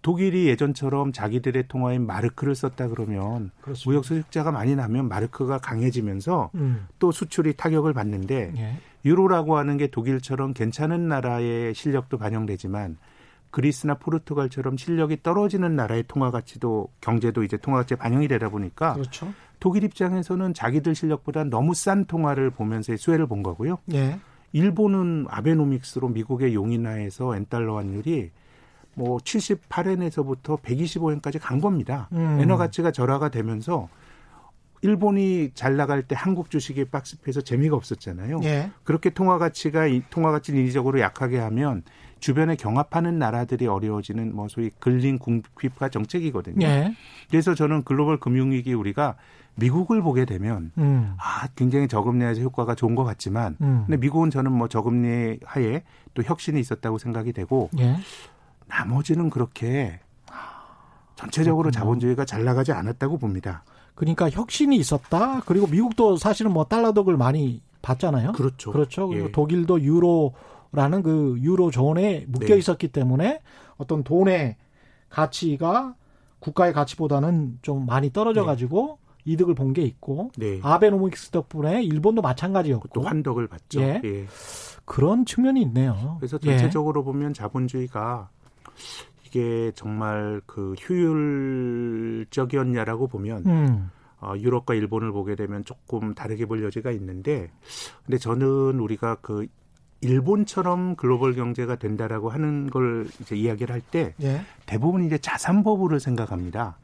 [0.02, 3.89] 독일이 예전처럼 자기들의 통화인 마르크를 썼다 그러면 그렇습니다.
[3.89, 6.88] 무역 흑자가 많이 나면 마르크가 강해지면서 음.
[6.99, 8.78] 또 수출이 타격을 받는데 네.
[9.06, 12.97] 유로라고 하는 게 독일처럼 괜찮은 나라의 실력도 반영되지만
[13.52, 19.34] 그리스나 포르투갈처럼 실력이 떨어지는 나라의 통화 가치도 경제도 이제 통화 가치에 반영이 되다 보니까 그렇죠.
[19.60, 23.80] 독일 입장에서는 자기들 실력보다 너무 싼 통화를 보면서 수혜를 본 거고요.
[23.93, 24.19] 예.
[24.52, 28.32] 일본은 아베노믹스로 미국의 용인화에서 엔달러 환율이
[28.99, 32.09] 뭐 78엔에서부터 125엔까지 간 겁니다.
[32.12, 32.38] 음.
[32.41, 33.88] 엔화 가치가 절하가 되면서
[34.81, 38.41] 일본이 잘 나갈 때 한국 주식이 박스피해서 재미가 없었잖아요.
[38.43, 38.71] 예.
[38.83, 41.83] 그렇게 통화 가치가 통화 가치를 인위적으로 약하게 하면
[42.19, 46.65] 주변에 경합하는 나라들이 어려워지는 뭐 소위 근린 궁핍화 정책이거든요.
[46.65, 46.93] 예.
[47.29, 49.15] 그래서 저는 글로벌 금융위기 우리가
[49.55, 51.15] 미국을 보게 되면 음.
[51.17, 53.83] 아 굉장히 저금리 하에서 효과가 좋은 것 같지만 음.
[53.85, 55.83] 근데 미국은 저는 뭐 저금리 하에
[56.13, 57.97] 또 혁신이 있었다고 생각이 되고 예.
[58.69, 59.99] 나머지는 그렇게
[61.15, 61.79] 전체적으로 그렇구나.
[61.82, 63.63] 자본주의가 잘 나가지 않았다고 봅니다.
[63.95, 65.41] 그러니까 혁신이 있었다.
[65.45, 68.32] 그리고 미국도 사실은 뭐 달러 덕을 많이 봤잖아요.
[68.32, 68.71] 그렇죠.
[68.71, 69.08] 그렇죠.
[69.10, 69.32] 그리고 예.
[69.32, 72.58] 독일도 유로라는 그 유로 존에 묶여 네.
[72.58, 73.41] 있었기 때문에
[73.77, 74.55] 어떤 돈의
[75.10, 75.95] 가치가
[76.39, 79.34] 국가의 가치보다는 좀 많이 떨어져 가지고 네.
[79.34, 80.60] 이득을 본 게 있고 네.
[80.63, 83.82] 아베노믹스 덕분에 일본도 마찬가지였고 또 환덕을 봤죠.
[83.82, 84.01] 예.
[84.05, 84.25] 예.
[84.86, 86.15] 그런 측면이 있네요.
[86.19, 87.03] 그래서 전체적으로 예.
[87.03, 88.29] 보면 자본주의가
[89.25, 93.89] 이게 정말 그 효율적이었냐라고 보면 음.
[94.21, 97.51] 어, 유럽과 일본을 보게 되면 조금 다르게 볼 여지가 있는데
[98.05, 99.47] 근데 저는 우리가 그
[100.01, 104.41] 일본처럼 글로벌 경제가 된다라고 하는 걸 이제 이야기를 할때 예.
[104.65, 106.77] 대부분 이제 자산 버블을 생각합니다.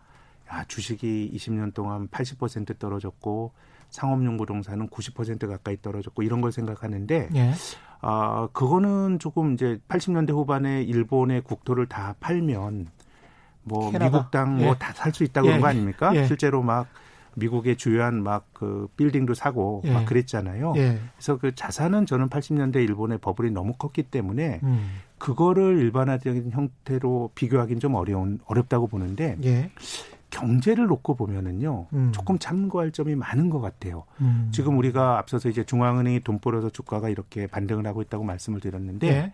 [0.51, 3.53] 야, 주식이 20년 동안 80% 떨어졌고
[3.89, 7.53] 상업용 부동산은 90% 가까이 떨어졌고 이런 걸 생각하는데 예.
[8.07, 12.85] 아, 그거는 조금 이제 80년대 후반에 일본의 국토를 다 팔면
[13.63, 14.05] 뭐 캐나다?
[14.05, 15.11] 미국 땅 뭐 다살 예.
[15.11, 15.59] 수 있다 그런 예.
[15.59, 16.15] 거 아닙니까?
[16.15, 16.27] 예.
[16.27, 16.87] 실제로 막
[17.35, 19.91] 미국의 주요한 막 그 빌딩도 사고 예.
[19.91, 20.73] 막 그랬잖아요.
[20.77, 20.99] 예.
[21.15, 25.01] 그래서 그 자산은 저는 80년대 일본의 버블이 너무 컸기 때문에 음.
[25.17, 29.71] 그거를 일반화적인 형태로 비교하기는 좀 어려운 어렵다고 보는데 예.
[30.35, 32.11] 경제를 놓고 보면은요 음.
[32.13, 34.03] 조금 참고할 점이 많은 것 같아요.
[34.19, 34.49] 음.
[34.51, 39.33] 지금 우리가 앞서서 이제 중앙은행이 돈 벌어서 주가가 이렇게 반등을 하고 있다고 말씀을 드렸는데 네.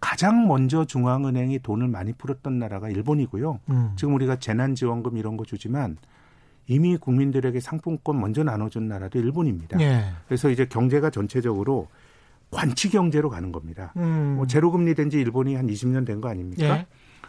[0.00, 3.60] 가장 먼저 중앙은행이 돈을 많이 풀었던 나라가 일본이고요.
[3.70, 3.92] 음.
[3.96, 5.98] 지금 우리가 재난지원금 이런 거 주지만
[6.66, 9.76] 이미 국민들에게 상품권 먼저 나눠준 나라도 일본입니다.
[9.78, 10.10] 네.
[10.26, 11.86] 그래서 이제 경제가 전체적으로
[12.50, 13.92] 관치 경제로 가는 겁니다.
[13.98, 14.34] 음.
[14.36, 16.74] 뭐 제로금리 된 지 일본이 한 20년 된 거 아닙니까?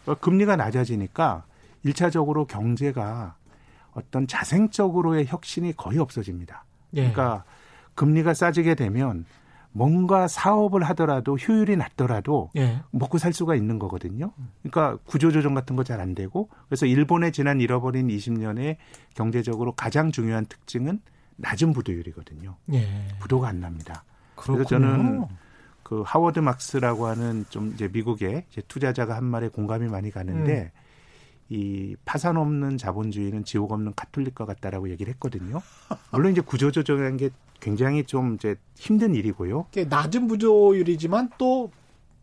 [0.05, 0.15] 네.
[0.19, 1.43] 금리가 낮아지니까
[1.83, 3.35] 일차적으로 경제가
[3.93, 6.63] 어떤 자생적으로의 혁신이 거의 없어집니다.
[6.93, 7.01] 예.
[7.11, 7.43] 그러니까
[7.95, 9.25] 금리가 싸지게 되면
[9.73, 12.81] 뭔가 사업을 하더라도 효율이 낮더라도 예.
[12.91, 14.31] 먹고 살 수가 있는 거거든요.
[14.63, 18.75] 그러니까 구조조정 같은 거 잘 안 되고 그래서 일본의 지난 잃어버린 20년의
[19.13, 20.99] 경제적으로 가장 중요한 특징은
[21.37, 22.55] 낮은 부도율이거든요.
[22.73, 22.87] 예.
[23.19, 24.03] 부도가 안 납니다.
[24.35, 24.57] 그렇군요.
[24.57, 25.25] 그래서 저는
[25.83, 30.81] 그 하워드 막스라고 하는 좀 이제 미국의 이제 투자자가 한 말에 공감이 많이 가는데 음.
[31.51, 35.61] 이 파산 없는 자본주의는 지옥 없는 카톨릭과 같다라고 얘기를 했거든요.
[36.13, 39.65] 물론 이제 구조조정이라는 게 굉장히 좀 이제 힘든 일이고요.
[39.89, 41.69] 낮은 부조율이지만 또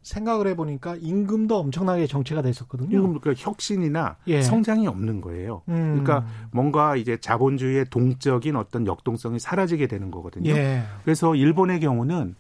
[0.01, 2.89] 생각을 해보니까 임금도 엄청나게 정체가 됐었거든요.
[2.97, 4.41] 임금 그러니까 혁신이나 예.
[4.41, 5.61] 성장이 없는 거예요.
[5.69, 6.03] 음.
[6.03, 10.51] 그러니까 뭔가 이제 자본주의의 동적인 어떤 역동성이 사라지게 되는 거거든요.
[10.53, 10.85] 예.
[11.05, 12.35] 그래서 일본의 경우는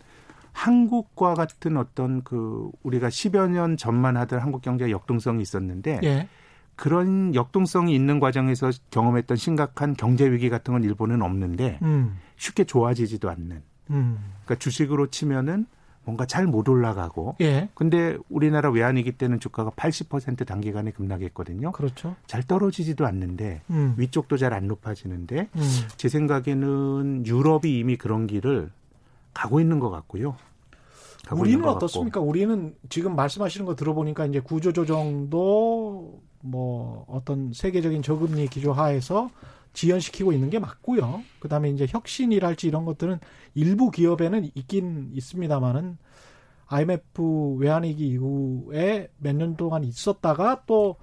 [0.52, 6.28] 한국과 같은 어떤 그 우리가 10여 년 전만 하던 한국 경제의 역동성이 있었는데 예.
[6.78, 12.16] 그런 역동성이 있는 과정에서 경험했던 심각한 경제 위기 같은 건 일본은 없는데 음.
[12.36, 13.62] 쉽게 좋아지지도 않는.
[13.90, 14.18] 음.
[14.44, 15.66] 그러니까 주식으로 치면은
[16.04, 17.34] 뭔가 잘 못 올라가고.
[17.40, 17.68] 예.
[17.74, 21.72] 근데 우리나라 외환위기 때는 주가가 80% 단기간에 급락했거든요.
[21.72, 22.14] 그렇죠.
[22.28, 23.94] 잘 떨어지지도 않는데 음.
[23.98, 25.62] 위쪽도 잘 안 높아지는데 음.
[25.96, 28.70] 제 생각에는 유럽이 이미 그런 길을
[29.34, 30.36] 가고 있는 것 같고요.
[31.32, 32.20] 우리는 어떻습니까?
[32.20, 39.30] 우리는 지금 말씀하시는 거 들어보니까 이제 구조조정도 뭐 어떤 세계적인 저금리 기조 하에서
[39.72, 41.22] 지연시키고 있는 게 맞고요.
[41.40, 43.18] 그다음에 이제 혁신이랄지 이런 것들은
[43.54, 45.98] 일부 기업에는 있긴 있습니다만은
[46.66, 50.96] IMF 외환위기 이후에 몇 년 동안 있었다가 또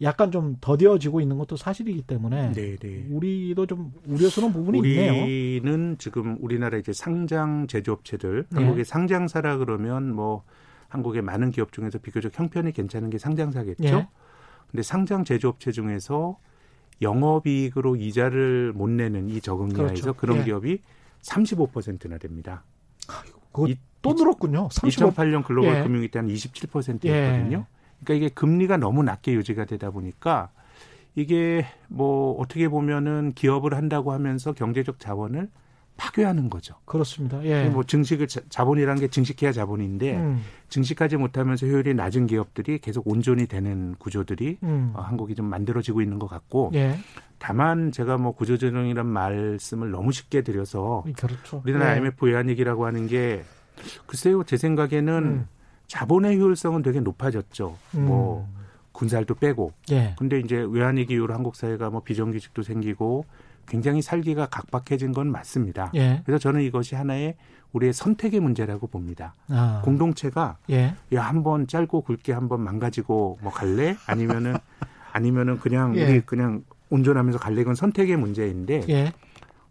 [0.00, 2.76] 약간 좀 더뎌지고 있는 것도 사실이기 때문에 네네.
[2.76, 3.06] 네.
[3.10, 5.24] 우리도 좀 우려스러운 부분이 우리는 있네요.
[5.24, 8.58] 우리는 지금 우리나라 이제 상장 제조업체들 네.
[8.60, 10.44] 한국의 상장사라 그러면 뭐
[10.88, 13.82] 한국의 많은 기업 중에서 비교적 형편이 괜찮은 게 상장사겠죠.
[13.82, 14.08] 네.
[14.70, 16.38] 근데 상장 제조업체 중에서
[17.00, 20.14] 영업이익으로 이자를 못 내는 이 적응이하에서 그렇죠.
[20.14, 20.44] 그런 예.
[20.44, 20.82] 기업이
[21.22, 22.64] 35%나 됩니다.
[23.52, 23.68] 그거
[24.02, 24.68] 또 늘었군요.
[24.70, 25.10] 35...
[25.10, 25.82] 2008년 글로벌 예.
[25.82, 27.06] 금융위 때한 27%였거든요.
[27.08, 27.78] 예.
[28.04, 30.50] 그러니까 이게 금리가 너무 낮게 유지가 되다 보니까
[31.14, 35.48] 이게 뭐 어떻게 보면은 기업을 한다고 하면서 경제적 자원을
[35.98, 36.76] 파괴하는 거죠.
[36.84, 37.44] 그렇습니다.
[37.44, 37.68] 예.
[37.68, 40.42] 뭐 증식을 자본이라는 게 증식해야 자본인데 음.
[40.68, 44.92] 증식하지 못하면서 효율이 낮은 기업들이 계속 온전히 되는 구조들이 음.
[44.94, 46.96] 어, 한국이 좀 만들어지고 있는 것 같고 예.
[47.38, 51.62] 다만 제가 뭐 구조조정이란 말씀을 너무 쉽게 드려서 그렇죠.
[51.64, 51.90] 우리나라 예.
[51.94, 53.42] IMF 외환위기라고 하는 게
[54.06, 55.48] 글쎄요 제 생각에는 음.
[55.88, 57.76] 자본의 효율성은 되게 높아졌죠.
[57.96, 58.06] 음.
[58.06, 58.48] 뭐
[58.92, 59.72] 군살도 빼고.
[59.90, 60.14] 예.
[60.16, 63.24] 근데 이제 외환위기 이후로 한국 사회가 뭐 비정규직도 생기고
[63.68, 65.90] 굉장히 살기가 각박해진 건 맞습니다.
[65.94, 66.22] 예.
[66.24, 67.36] 그래서 저는 이것이 하나의
[67.72, 69.34] 우리의 선택의 문제라고 봅니다.
[69.48, 69.82] 아.
[69.84, 70.94] 공동체가 예.
[71.12, 73.96] 야 한번 짧고 굵게 한번 망가지고 뭐 갈래?
[74.06, 74.54] 아니면은
[75.12, 76.04] 아니면은 그냥 예.
[76.04, 77.60] 우리 그냥 온전하면서 갈래?
[77.60, 78.82] 이건 선택의 문제인데.
[78.88, 79.12] 예.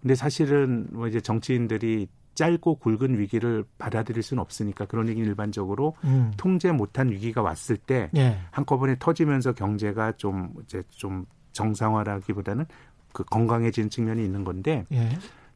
[0.01, 6.31] 근데 사실은 뭐 이제 정치인들이 짧고 굵은 위기를 받아들일 수는 없으니까 그런 얘기 일반적으로 음.
[6.37, 8.37] 통제 못한 위기가 왔을 때 예.
[8.51, 12.65] 한꺼번에 터지면서 경제가 좀 이제 좀 정상화라기보다는
[13.17, 15.09] 그 건강해진 측면이 있는 건데 예.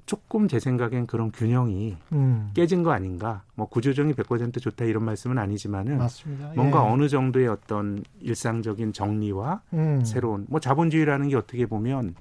[0.08, 2.50] 조금 제 생각엔 그런 균형이 음.
[2.56, 3.44] 깨진 거 아닌가.
[3.54, 6.54] 뭐 구조정이 100% 좋다 이런 말씀은 아니지만은 맞습니다.
[6.56, 6.92] 뭔가 예.
[6.92, 10.04] 어느 정도의 어떤 일상적인 정리와 음.
[10.04, 12.16] 새로운 뭐 자본주의라는 게 어떻게 보면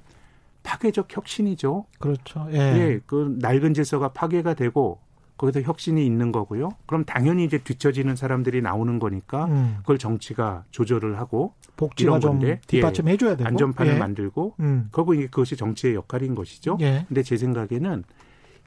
[0.62, 1.86] 파괴적 혁신이죠.
[1.98, 2.46] 그렇죠.
[2.52, 2.58] 예.
[2.58, 3.00] 예.
[3.06, 5.00] 그 낡은 질서가 파괴가 되고
[5.40, 6.68] 거기서 혁신이 있는 거고요.
[6.84, 9.76] 그럼 당연히 이제 뒤처지는 사람들이 나오는 거니까 음.
[9.78, 13.98] 그걸 정치가 조절을 하고 복지가 좀 뒷받침해 줘야 되고 안전판을 예.
[13.98, 14.88] 만들고 음.
[14.92, 16.76] 그리고 이게 그것이 정치의 역할인 것이죠.
[16.82, 17.06] 예.
[17.08, 18.04] 근데 제 생각에는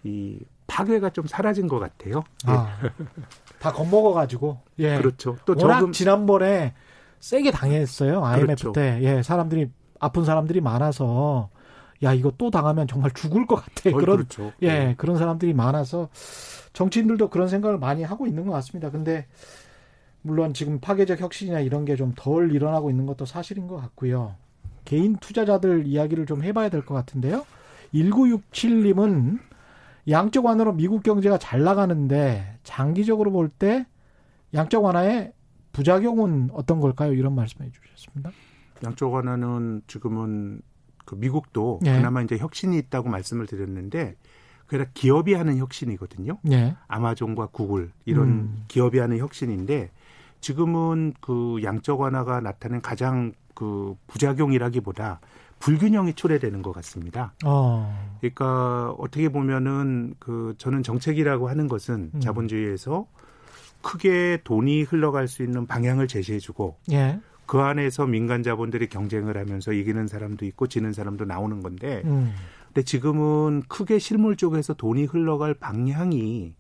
[0.04, 2.24] 이 파괴가 좀 사라진 것 같아요.
[2.48, 2.76] 아,
[3.60, 4.98] 다 겁먹어 가지고 예.
[4.98, 5.38] 그렇죠.
[5.46, 6.74] 또 워낙 조금 지난번에
[7.20, 8.26] 세게 당했어요.
[8.26, 8.72] IMF 그렇죠.
[8.72, 8.98] 때.
[9.04, 11.50] 예, 사람들이 아픈 사람들이 많아서
[12.04, 13.92] 야 이거 또 당하면 정말 죽을 것 같아.
[13.92, 14.52] 어, 그런 그렇죠.
[14.64, 14.96] 예 네.
[14.98, 16.10] 그런 사람들이 많아서
[16.74, 18.90] 정치인들도 그런 생각을 많이 하고 있는 것 같습니다.
[18.92, 19.28] 근데
[20.22, 24.36] 물론 지금 파괴적 혁신이나 이런 게 좀 덜 일어나고 있는 것도 사실인 것 같고요.
[24.86, 27.46] 개인 투자자들 이야기를 좀 해봐야 될 것 같은데요.
[27.94, 29.40] 1967님은
[30.10, 33.86] 양적 완화로 미국 경제가 잘 나가는데 장기적으로 볼 때
[34.54, 35.34] 양적 완화의
[35.72, 37.14] 부작용은 어떤 걸까요?
[37.14, 38.32] 이런 말씀해 주셨습니다.
[38.84, 40.62] 양적 완화는 지금은
[41.06, 41.94] 그 미국도 예.
[41.94, 44.16] 그나마 이제 혁신이 있다고 말씀을 드렸는데
[44.68, 46.38] 그게 기업이 하는 혁신이거든요.
[46.52, 46.76] 예.
[46.88, 48.64] 아마존과 구글 이런 음.
[48.68, 49.92] 기업이 하는 혁신인데
[50.42, 55.20] 지금은 그 양적 완화가 나타낸 가장 그 부작용이라기보다
[55.60, 57.34] 불균형이 초래되는 것 같습니다.
[57.46, 58.18] 어.
[58.20, 62.20] 그러니까 어떻게 보면은 그 저는 정책이라고 하는 것은 음.
[62.20, 63.08] 자본주의에서
[63.82, 67.20] 크게 돈이 흘러갈 수 있는 방향을 제시해주고 예.
[67.46, 72.34] 그 안에서 민간 자본들이 경쟁을 하면서 이기는 사람도 있고 지는 사람도 나오는 건데 음.
[72.74, 76.56] 근데 지금은 크게 실물 쪽에서 돈이 흘러갈 방향이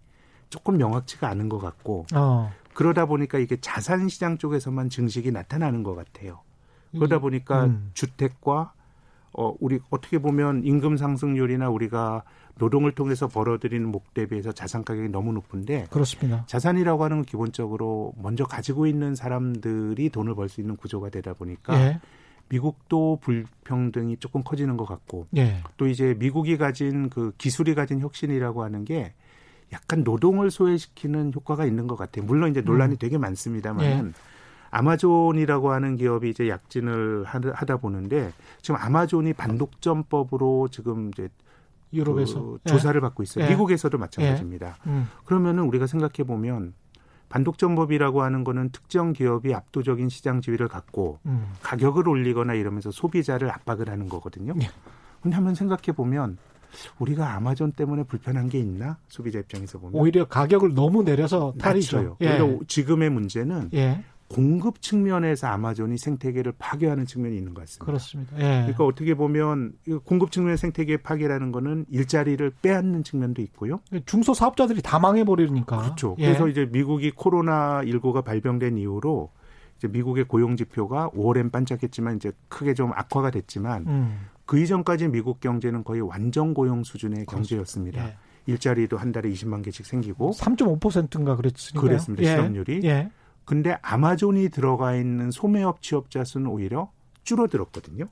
[0.49, 2.51] 조금 명확치가 않은 것 같고 어.
[2.75, 6.41] 그러다 보니까 이게 자산 시장 쪽에서만 증식이 나타나는 것 같아요.
[6.91, 7.89] 그러다 보니까 음.
[7.95, 8.73] 주택과
[9.35, 12.21] 어 우리 어떻게 보면 임금 상승률이나 우리가
[12.59, 16.43] 노동을 통해서 벌어들이는 목 대비해서 자산 가격이 너무 높은데 그렇습니다.
[16.45, 21.75] 자산이라고 하는 건 기본적으로 먼저 가지고 있는 사람들이 돈을 벌 수 있는 구조가 되다 보니까
[21.81, 21.99] 예.
[22.49, 25.63] 미국도 불평등이 조금 커지는 것 같고 예.
[25.77, 29.13] 또 이제 미국이 가진 그 기술이 가진 혁신이라고 하는 게
[29.71, 32.25] 약간 노동을 소외시키는 효과가 있는 것 같아요.
[32.25, 32.97] 물론 이제 논란이 음.
[32.99, 34.13] 되게 많습니다만은 예.
[34.69, 41.29] 아마존이라고 하는 기업이 이제 약진을 하다 보는데 지금 아마존이 반독점법으로 지금 이제
[41.93, 43.01] 유럽에서 그 조사를 예.
[43.01, 43.45] 받고 있어요.
[43.45, 43.49] 예.
[43.49, 44.77] 미국에서도 마찬가지입니다.
[44.85, 44.89] 예.
[44.89, 45.07] 음.
[45.25, 46.73] 그러면은 우리가 생각해 보면
[47.33, 51.47] 반독점법이라고 하는 거는 특정 기업이 압도적인 시장 지위를 갖고 음.
[51.63, 54.53] 가격을 올리거나 이러면서 소비자를 압박을 하는 거거든요.
[54.61, 54.69] 예.
[55.21, 56.37] 근데 한번 생각해 보면
[56.99, 58.97] 우리가 아마존 때문에 불편한 게 있나?
[59.07, 62.17] 소비자 입장에서 보면 오히려 가격을 너무 내려서 탈이죠.
[62.21, 62.39] 예.
[62.67, 64.03] 지금의 문제는 예.
[64.33, 67.85] 공급 측면에서 아마존이 생태계를 파괴하는 측면이 있는 것 같습니다.
[67.85, 68.35] 그렇습니다.
[68.37, 68.61] 예.
[68.61, 69.73] 그러니까 어떻게 보면
[70.05, 73.79] 공급 측면 생태계 파괴라는 거는 일자리를 빼앗는 측면도 있고요.
[74.07, 75.77] 중소 사업자들이 다 망해버리니까.
[75.77, 76.15] 그렇죠.
[76.17, 76.25] 예.
[76.25, 79.29] 그래서 이제 미국이 코로나 19가 발병된 이후로
[79.77, 84.19] 이제 미국의 고용 지표가 5월엔 반짝했지만 이제 크게 좀 악화가 됐지만 음.
[84.47, 87.35] 그 이전까지 미국 경제는 거의 완전 고용 수준의 그렇죠.
[87.35, 88.03] 경제였습니다.
[88.03, 88.17] 예.
[88.47, 92.23] 일자리도 한 달에 20만 개씩 생기고 3.5%인가 그랬으니까 그랬습니다.
[92.23, 92.27] 예.
[92.29, 92.81] 실업률이.
[93.43, 93.45] 예.
[93.45, 96.91] 근데 아마존이 들어가 있는 소매업 취업자 수는 오히려
[97.23, 98.05] 줄어들었거든요.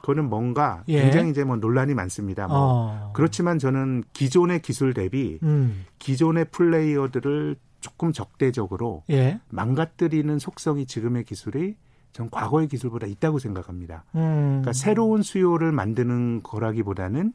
[0.00, 1.02] 그거는 뭔가 예.
[1.02, 2.46] 굉장히 이제 뭐 논란이 많습니다.
[2.46, 3.12] 뭐 어.
[3.12, 5.84] 그렇지만 저는 기존의 기술 대비 음.
[5.98, 9.40] 기존의 플레이어들을 조금 적대적으로 예.
[9.48, 11.76] 망가뜨리는 속성이 지금의 기술이
[12.12, 14.04] 전 과거의 기술보다 있다고 생각합니다.
[14.14, 14.60] 음.
[14.60, 17.32] 그러니까 새로운 수요를 만드는 거라기보다는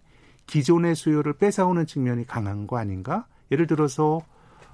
[0.48, 3.28] 기존의 수요를 뺏어오는 측면이 강한 거 아닌가?
[3.52, 4.22] 예를 들어서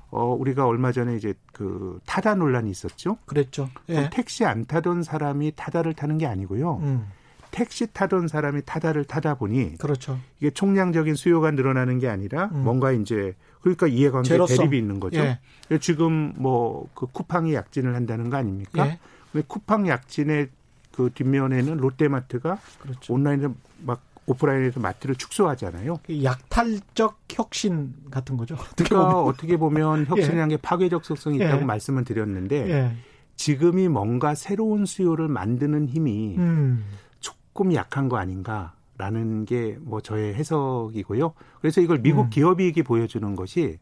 [0.10, 3.18] 어 우리가 얼마 전에 이제 그 타다 논란이 있었죠.
[3.26, 3.70] 그랬죠.
[3.90, 4.10] 예.
[4.12, 6.78] 택시 안 타던 사람이 타다를 타는 게 아니고요.
[6.78, 7.08] 음.
[7.52, 10.20] 택시 타던 사람이 타다를 타다 보니 그렇죠.
[10.40, 12.64] 이게 총량적인 수요가 늘어나는 게 아니라 음.
[12.64, 14.58] 뭔가 이제 그러니까 이해관계 제로성.
[14.58, 15.20] 대립이 있는 거죠.
[15.20, 15.40] 예.
[15.80, 18.88] 지금 뭐 그 쿠팡이 약진을 한다는 거 아닙니까?
[19.36, 19.42] 예.
[19.48, 20.50] 쿠팡 약진의
[20.94, 23.14] 그 뒷면에는 롯데마트가 그렇죠.
[23.14, 23.50] 온라인에
[23.86, 26.00] 막 오프라인에서 마트를 축소하잖아요.
[26.06, 28.56] 그 약탈적 혁신 같은 거죠.
[28.56, 29.28] 어떻게 그러니까 보면.
[29.30, 30.56] 어떻게 보면 혁신이라는 예.
[30.58, 31.66] 게 파괴적 속성이 있다고 예.
[31.66, 32.92] 말씀을 드렸는데 예.
[33.38, 36.84] 지금이 뭔가 새로운 수요를 만드는 힘이 음.
[37.20, 41.34] 조금 약한 거 아닌가라는 게 뭐 저의 해석이고요.
[41.62, 42.30] 그래서 이걸 미국 음.
[42.30, 43.80] 기업이익이 보여주는 것이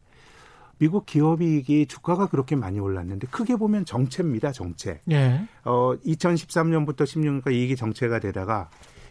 [0.78, 5.00] 미국 기업이익이 주가가 그렇게 많이 올랐는데 크게 보면 정체입니다, 정체.
[5.10, 5.48] 예.
[5.64, 8.68] 어 2013년부터 16년까지 이익이 정체가 되다가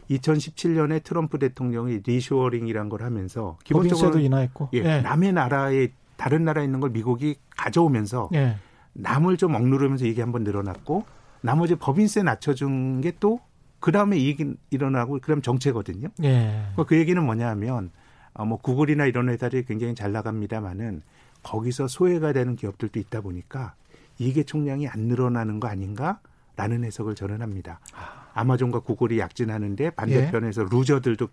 [0.09, 5.01] 2017년에 트럼프 대통령이 reshoring이란 걸 하면서 기본적으로 인하했고 예, 예.
[5.01, 8.57] 남의 나라에 다른 나라에 있는 걸 미국이 가져오면서 예.
[8.93, 11.05] 남을 좀 억누르면서 이게 한번 늘어났고
[11.41, 13.39] 나머지 법인세 낮춰준 게 또
[13.85, 16.07] 그 다음에 이익이 일어나고 그다음 정체거든요.
[16.23, 16.65] 예.
[16.87, 17.91] 그 얘기는 뭐냐면
[18.33, 21.03] 어, 뭐 구글이나 이런 회사들이 굉장히 잘 나갑니다만은
[21.43, 23.75] 거기서 소외가 되는 기업들도 있다 보니까
[24.17, 27.79] 이게 총량이 안 늘어나는 거 아닌가라는 해석을 저는 합니다.
[27.93, 30.67] 아마존과 구글이 약진하는데 반대편에서 예.
[30.69, 31.27] loser들도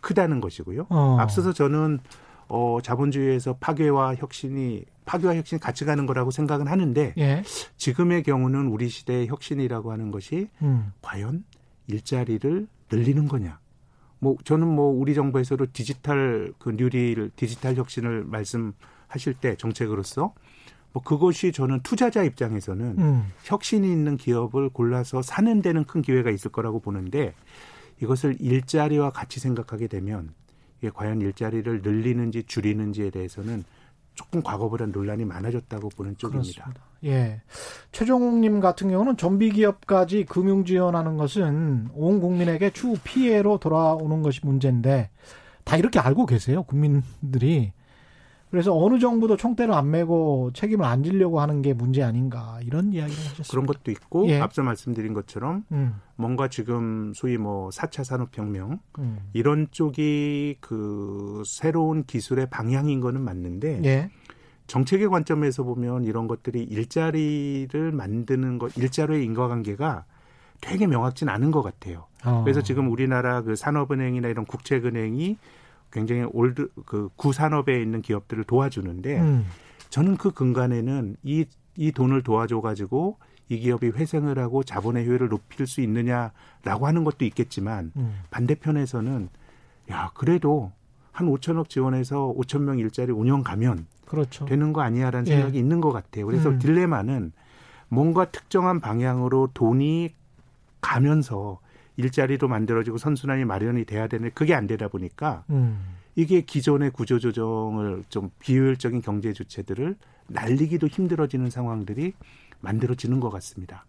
[0.00, 0.86] 크다는 것이고요.
[0.90, 1.16] 어.
[1.18, 2.00] 앞서서 저는
[2.48, 7.42] 어, 자본주의에서 파괴와 혁신이 파괴와 혁신이 같이 가는 거라고 생각은 하는데 예.
[7.76, 10.92] 지금의 경우는 우리 시대의 혁신이라고 하는 것이 음.
[11.02, 11.44] 과연
[11.86, 13.58] 일자리를 늘리는 거냐?
[14.18, 18.72] 뭐 저는 뭐 우리 정부에서도 디지털 그 뉴딜 디지털 혁신을 말씀
[19.06, 20.32] 하실 때 정책으로서
[20.94, 23.32] 뭐 그것이 저는 투자자 입장에서는 음.
[23.42, 27.34] 혁신이 있는 기업을 골라서 사는 데는 큰 기회가 있을 거라고 보는데
[28.00, 30.32] 이것을 일자리와 같이 생각하게 되면
[30.78, 33.64] 이게 과연 일자리를 늘리는지 줄이는지에 대해서는
[34.14, 36.64] 조금 과거보다 논란이 많아졌다고 보는 쪽입니다.
[36.64, 36.82] 그렇습니다.
[37.02, 37.42] 예.
[37.90, 45.10] 최종욱님 같은 경우는 좀비 기업까지 금융 지원하는 것은 온 국민에게 추후 피해로 돌아오는 것이 문제인데
[45.64, 47.72] 다 이렇게 알고 계세요, 국민들이.
[48.54, 53.18] 그래서 어느 정부도 총대를 안 메고 책임을 안 지려고 하는 게 문제 아닌가 이런 이야기를
[53.18, 53.50] 하셨습니다.
[53.50, 54.38] 그런 것도 있고 예.
[54.38, 55.96] 앞서 말씀드린 것처럼 음.
[56.14, 59.18] 뭔가 지금 소위 뭐 4차 산업혁명 음.
[59.32, 64.10] 이런 쪽이 그 새로운 기술의 방향인 거는 맞는데 예.
[64.68, 70.04] 정책의 관점에서 보면 이런 것들이 일자리를 만드는 것, 일자리의 인과관계가
[70.60, 72.06] 되게 명확진 않은 것 같아요.
[72.24, 72.42] 어.
[72.44, 75.38] 그래서 지금 우리나라 그 산업은행이나 이런 국책은행이
[75.94, 79.46] 굉장히 old 그 구산업에 있는 기업들을 도와주는데 음.
[79.88, 85.66] 저는 그 근간에는 이 이 돈을 도와줘 가지고 이 기업이 회생을 하고 자본의 효율을 높일
[85.66, 88.20] 수 있느냐라고 하는 것도 있겠지만 음.
[88.30, 89.28] 반대편에서는
[89.90, 90.72] 야 그래도
[91.12, 94.44] 한 5천억 지원해서 5천 명 일자리 운영 가면 그렇죠.
[94.46, 95.36] 되는 거 아니야라는 예.
[95.36, 96.26] 생각이 있는 것 같아요.
[96.26, 96.58] 그래서 음.
[96.58, 97.32] 딜레마는
[97.88, 100.14] 뭔가 특정한 방향으로 돈이
[100.80, 101.60] 가면서
[101.96, 105.96] 일자리도 만들어지고 선순환이 마련이 돼야 되는데 그게 안 되다 보니까 음.
[106.16, 109.96] 이게 기존의 구조 조정을 좀 비효율적인 경제 주체들을
[110.28, 112.12] 날리기도 힘들어지는 상황들이
[112.60, 113.84] 만들어지는 것 같습니다.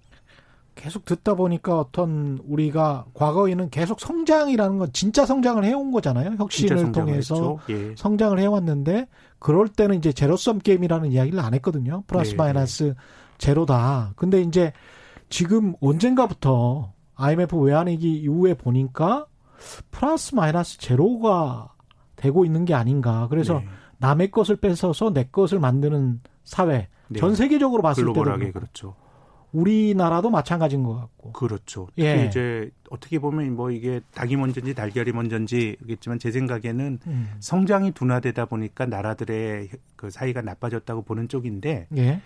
[0.76, 6.36] 계속 듣다 보니까 어떤 우리가 과거에는 계속 성장이라는 건 진짜 성장을 해온 거잖아요.
[6.38, 7.96] 혁신을 통해서 예.
[7.96, 9.08] 성장을 해왔는데
[9.40, 12.04] 그럴 때는 이제 제로섬 게임이라는 이야기를 안 했거든요.
[12.08, 12.36] 플러스 네.
[12.36, 12.94] 마이너스
[13.38, 14.14] 제로다.
[14.18, 14.74] 근데 이제
[15.30, 19.26] 지금 언젠가부터 IMF 외환위기 이후에 보니까
[19.92, 21.74] 플러스 마이너스 제로가
[22.16, 23.28] 되고 있는 게 아닌가.
[23.30, 23.68] 그래서 네.
[23.98, 26.88] 남의 것을 뺏어서 내 것을 만드는 사회.
[27.08, 27.20] 네.
[27.20, 28.96] 전 세계적으로 봤을 때도 그렇죠.
[29.56, 31.32] 우리나라도 마찬가지인 것 같고.
[31.32, 31.88] 그렇죠.
[31.96, 32.26] 특히 예.
[32.26, 37.30] 이제 어떻게 보면 뭐 이게 닭이 먼저인지 달걀이 먼저인지겠지만 제 생각에는 음.
[37.40, 42.22] 성장이 둔화되다 보니까 나라들의 그 사이가 나빠졌다고 보는 쪽인데 예.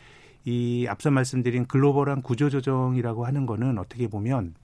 [0.46, 4.56] 이 앞서 말씀드린 글로벌한 구조조정이라고 하는 거는 어떻게 보면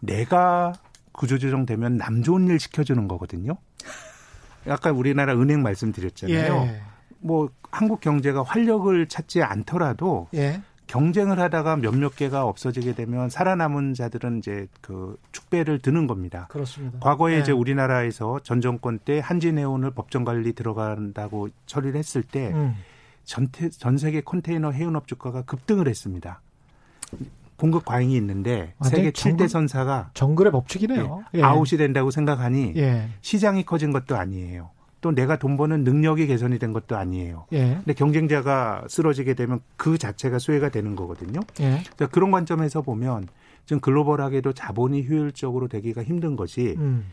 [0.00, 0.72] 내가
[1.12, 3.56] 구조조정 되면 남 좋은 일 시켜주는 거거든요.
[4.68, 6.54] 아까 우리나라 은행 말씀드렸잖아요.
[6.54, 6.82] 예.
[7.20, 10.60] 뭐 한국 경제가 활력을 찾지 않더라도 예.
[10.86, 16.46] 경쟁을 하다가 몇몇 개가 없어지게 되면 살아남은 자들은 이제 그 축배를 드는 겁니다.
[16.48, 16.98] 그렇습니다.
[17.00, 17.40] 과거에 네.
[17.40, 22.76] 이제 우리나라에서 전 정권 때 한진해운을 법정 관리 들어간다고 처리를 했을 때 음.
[23.24, 26.40] 전, 전 세계 컨테이너 해운업 주가가 급등을 했습니다.
[27.56, 31.24] 공급 과잉이 있는데 세계 정글, 7대 선사가 정글의 법칙이네요.
[31.34, 31.42] 예, 예.
[31.42, 33.08] 아웃이 된다고 생각하니 예.
[33.22, 34.70] 시장이 커진 것도 아니에요.
[35.00, 37.46] 또 내가 돈 버는 능력이 개선이 된 것도 아니에요.
[37.52, 37.74] 예.
[37.76, 41.40] 근데 경쟁자가 쓰러지게 되면 그 자체가 수혜가 되는 거거든요.
[41.60, 41.82] 예.
[41.94, 43.28] 그러니까 그런 관점에서 보면
[43.64, 47.06] 지금 글로벌하게도 자본이 효율적으로 되기가 힘든 것이 음.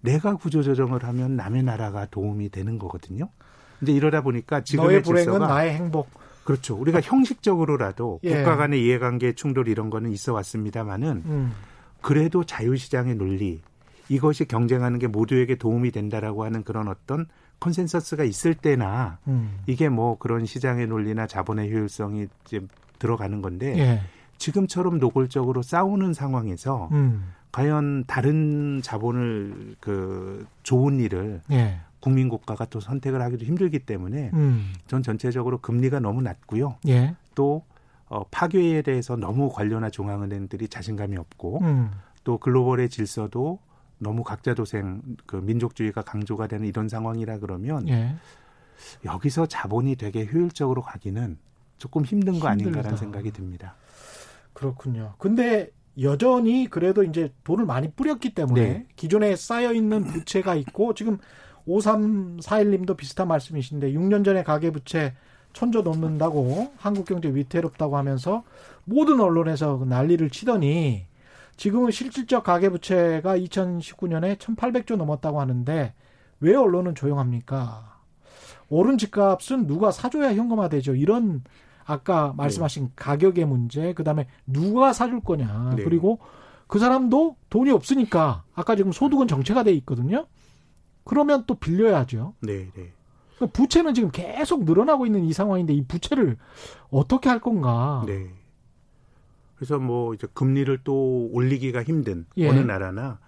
[0.00, 3.28] 내가 구조조정을 하면 남의 나라가 도움이 되는 거거든요.
[3.78, 6.08] 근데 이러다 보니까 지금의 너의 불행은 질서가 나의 행복.
[6.44, 6.74] 그렇죠.
[6.76, 8.36] 우리가 형식적으로라도 예.
[8.36, 11.52] 국가 간의 이해관계 충돌 이런 거는 있어 왔습니다마는 음.
[12.00, 13.62] 그래도 자유시장의 논리
[14.08, 17.26] 이것이 경쟁하는 게 모두에게 도움이 된다라고 하는 그런 어떤
[17.60, 19.58] 컨센서스가 있을 때나 음.
[19.66, 22.60] 이게 뭐 그런 시장의 논리나 자본의 효율성이 이제
[22.98, 24.00] 들어가는 건데 예.
[24.36, 27.32] 지금처럼 노골적으로 싸우는 상황에서 음.
[27.52, 31.80] 과연 다른 자본을 그 좋은 일을 예.
[32.04, 34.74] 국민 국가가 또 선택을 하기도 힘들기 때문에 음.
[34.86, 36.76] 전 전체적으로 금리가 너무 낮고요.
[36.86, 37.16] 예.
[37.34, 37.64] 또
[38.08, 41.90] 어, 파괴에 대해서 너무 관료나 중앙은행들이 자신감이 없고 음.
[42.22, 43.58] 또 글로벌의 질서도
[43.96, 48.14] 너무 각자 도생 그 민족주의가 강조가 되는 이런 상황이라 그러면 예.
[49.06, 51.38] 여기서 자본이 되게 효율적으로 가기는
[51.78, 52.50] 조금 힘든 거 힘들다.
[52.50, 53.76] 아닌가라는 생각이 듭니다.
[54.52, 55.14] 그렇군요.
[55.16, 55.70] 근데
[56.02, 58.86] 여전히 그래도 이제 돈을 많이 뿌렸기 때문에 네.
[58.94, 61.16] 기존에 쌓여 있는 부채가 있고 지금
[61.66, 65.14] 5341님도 비슷한 말씀이신데 6년 전에 가계 부채
[65.52, 68.42] 천조 넘는다고 한국 경제 위태롭다고 하면서
[68.84, 71.06] 모든 언론에서 그 난리를 치더니
[71.56, 75.94] 지금은 실질적 가계부채가 2019년에 1,800조 넘었다고 하는데
[76.40, 77.94] 왜 언론은 조용합니까?
[78.68, 80.96] 오른 집값은 누가 사줘야 현금화되죠.
[80.96, 81.44] 이런
[81.84, 82.90] 아까 말씀하신 네.
[82.96, 85.84] 가격의 문제, 그다음에 누가 사줄 거냐, 네.
[85.84, 86.18] 그리고
[86.66, 90.26] 그 사람도 돈이 없으니까 아까 지금 소득은 정체가 돼 있거든요.
[91.04, 92.34] 그러면 또 빌려야죠.
[92.40, 92.92] 네, 네.
[93.36, 96.36] 그러니까 부채는 지금 계속 늘어나고 있는 이 상황인데 이 부채를
[96.90, 98.04] 어떻게 할 건가?
[98.06, 98.30] 네.
[99.56, 102.48] 그래서 뭐 이제 금리를 또 올리기가 힘든 예.
[102.48, 103.18] 어느 나라나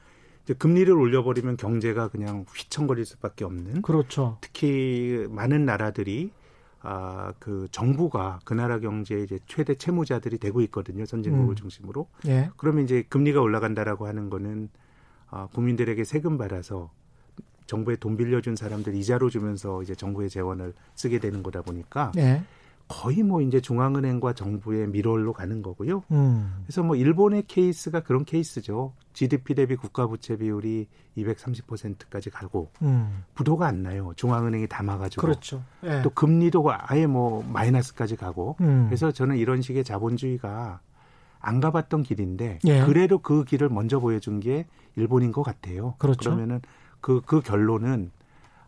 [0.45, 3.83] 이제 금리를 올려버리면 경제가 그냥 휘청거릴 수밖에 없는.
[3.83, 4.39] 그렇죠.
[4.41, 6.31] 특히 많은 나라들이
[6.83, 11.05] 아, 그 정부가 그 나라 경제의 이제 최대 채무자들이 되고 있거든요.
[11.05, 11.57] 선진국을 음.
[11.57, 12.07] 중심으로.
[12.29, 12.51] 예.
[12.57, 14.69] 그러면 이제 금리가 올라간다라고 하는 거는
[15.29, 16.93] 아, 국민들에게 세금 받아서
[17.67, 22.43] 정부에 돈 빌려준 사람들 이자로 주면서 이제 정부의 재원을 쓰게 되는 거다 보니까 예.
[22.89, 26.05] 거의 뭐 이제 중앙은행과 정부의 미럴로 가는 거고요.
[26.13, 26.63] 음.
[26.65, 28.93] 그래서 뭐 일본의 케이스가 그런 케이스죠.
[29.13, 30.87] GDP 대비 국가 부채 비율이
[31.19, 33.25] 230%까지 가고 음.
[33.35, 34.13] 부도가 안 나요.
[34.15, 35.65] 중앙은행이 담아가지고 그렇죠.
[35.83, 36.03] 예.
[36.03, 38.87] 또 금리도 아예 뭐 마이너스까지 가고 음.
[38.87, 40.81] 그래서 저는 이런 식의 자본주의가
[41.41, 42.85] 안 가봤던 길인데 예.
[42.85, 45.95] 그래도 그 길을 먼저 보여준 게 일본인 것 같아요.
[45.99, 46.31] 그렇죠.
[46.31, 46.61] 그러면은
[47.07, 48.11] 그, 그 결론은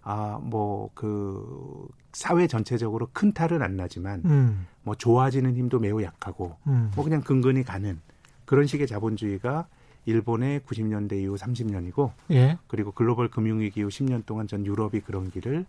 [0.05, 4.66] 아, 뭐, 그, 사회 전체적으로 큰 탈은 안 나지만, 음.
[4.84, 6.93] 뭐, 좋아지는 힘도 매우 약하고, 음.
[6.95, 8.01] 뭐, 그냥 근근히 가는
[8.45, 9.66] 그런 식의 자본주의가
[10.07, 12.59] 일본의 90년대 이후 30년이고, 예.
[12.68, 15.66] 그리고 글로벌 금융위기 이후 10년 동안 전 유럽이 그런 길을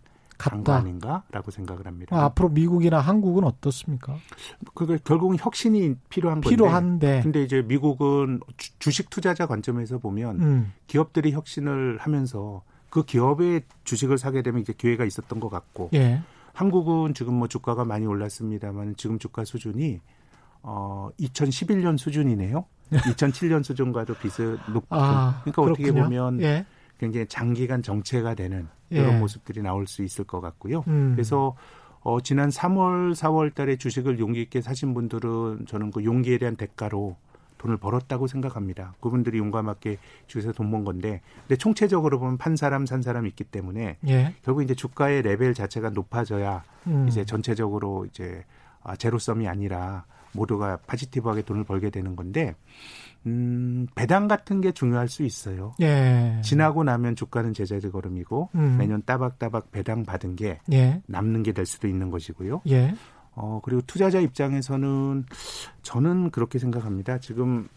[0.47, 2.15] 아닌가라고 생각을 합니다.
[2.15, 4.15] 아, 앞으로 미국이나 한국은 어떻습니까?
[4.73, 6.49] 그게 결국은 혁신이 필요한 건데.
[6.49, 7.21] 필요한데.
[7.23, 8.39] 근데 이제 미국은
[8.79, 10.73] 주식 투자자 관점에서 보면 음.
[10.87, 16.21] 기업들이 혁신을 하면서 그 기업의 주식을 사게 되면 이제 기회가 있었던 것 같고 예.
[16.53, 19.99] 한국은 지금 뭐 주가가 많이 올랐습니다만 지금 주가 수준이
[20.63, 22.65] 어 2011년 수준이네요.
[22.89, 25.71] 2007년 수준과도 비슷 높고 아, 그러니까 그렇군요.
[25.71, 26.65] 어떻게 보면 예.
[26.99, 29.19] 굉장히 장기간 정체가 되는 이런 예.
[29.19, 30.83] 모습들이 나올 수 있을 것 같고요.
[30.87, 31.11] 음.
[31.15, 31.55] 그래서
[32.01, 37.17] 어 지난 3월 4월 달에 주식을 용기 있게 사신 분들은 저는 그 용기에 대한 대가로
[37.57, 38.93] 돈을 벌었다고 생각합니다.
[39.01, 43.97] 그분들이 용감하게 주에서 돈 번 건데, 근데 총체적으로 보면 판 사람 산 사람 있기 때문에
[44.07, 44.33] 예.
[44.43, 47.05] 결국 이제 주가의 레벨 자체가 높아져야 음.
[47.09, 48.45] 이제 전체적으로 이제
[48.81, 52.55] 아, 제로섬이 아니라 모두가 파지티브하게 돈을 벌게 되는 건데,
[53.25, 55.73] 음, 배당 같은 게 중요할 수 있어요.
[55.81, 56.39] 예.
[56.43, 58.77] 지나고 나면 주가는 제자리 걸음이고 음.
[58.79, 61.01] 매년 따박따박 배당 받은 게 예.
[61.07, 62.61] 남는 게 될 수도 있는 것이고요.
[62.69, 62.93] 예.
[63.33, 65.25] 어, 그리고 투자자 입장에서는
[65.81, 67.19] 저는 그렇게 생각합니다.
[67.19, 67.67] 지금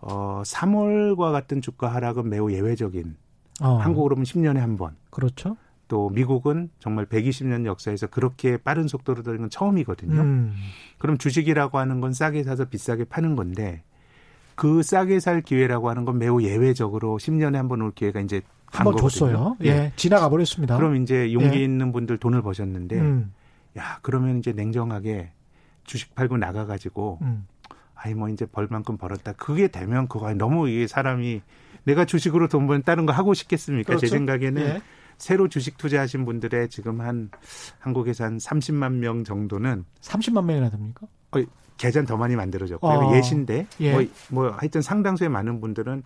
[0.00, 3.16] 어, 3월과 같은 주가 하락은 매우 예외적인
[3.62, 3.76] 어.
[3.78, 4.96] 한국으로 보면 10년에 한 번.
[5.10, 5.56] 그렇죠.
[5.88, 10.20] 또 미국은 정말 120년 역사에서 그렇게 빠른 속도로 되는 건 처음이거든요.
[10.20, 10.54] 음.
[10.98, 13.82] 그럼 주식이라고 하는 건 싸게 사서 비싸게 파는 건데
[14.58, 18.96] 그 싸게 살 기회라고 하는 건 매우 예외적으로 10년에 한 번 올 기회가 이제 한번
[18.96, 19.56] 줬어요.
[19.62, 19.68] 예.
[19.68, 19.92] 예.
[19.96, 20.76] 지나가 버렸습니다.
[20.76, 21.64] 그럼 이제 용기 예.
[21.64, 23.32] 있는 분들 돈을 버셨는데 음.
[23.78, 25.30] 야, 그러면 이제 냉정하게
[25.84, 27.46] 주식 팔고 나가 가지고 음.
[27.94, 29.32] 아이 뭐 이제 벌만큼 벌었다.
[29.32, 31.40] 그게 되면 그거 너무 이게 사람이
[31.84, 33.86] 내가 주식으로 돈 버는 다른 거 하고 싶겠습니까?
[33.86, 34.06] 그렇죠?
[34.06, 34.82] 제 생각에는 예.
[35.16, 37.30] 새로 주식 투자하신 분들의 지금 한
[37.78, 41.06] 한국에서 한 30만 명 정도는 30만 명이나 됩니까?
[41.32, 41.42] 어,
[41.76, 42.92] 계좌는 더 많이 만들어졌고요.
[42.92, 43.16] 어.
[43.16, 43.92] 예신데 예.
[43.92, 46.02] 뭐, 뭐 하여튼 상당수의 많은 분들은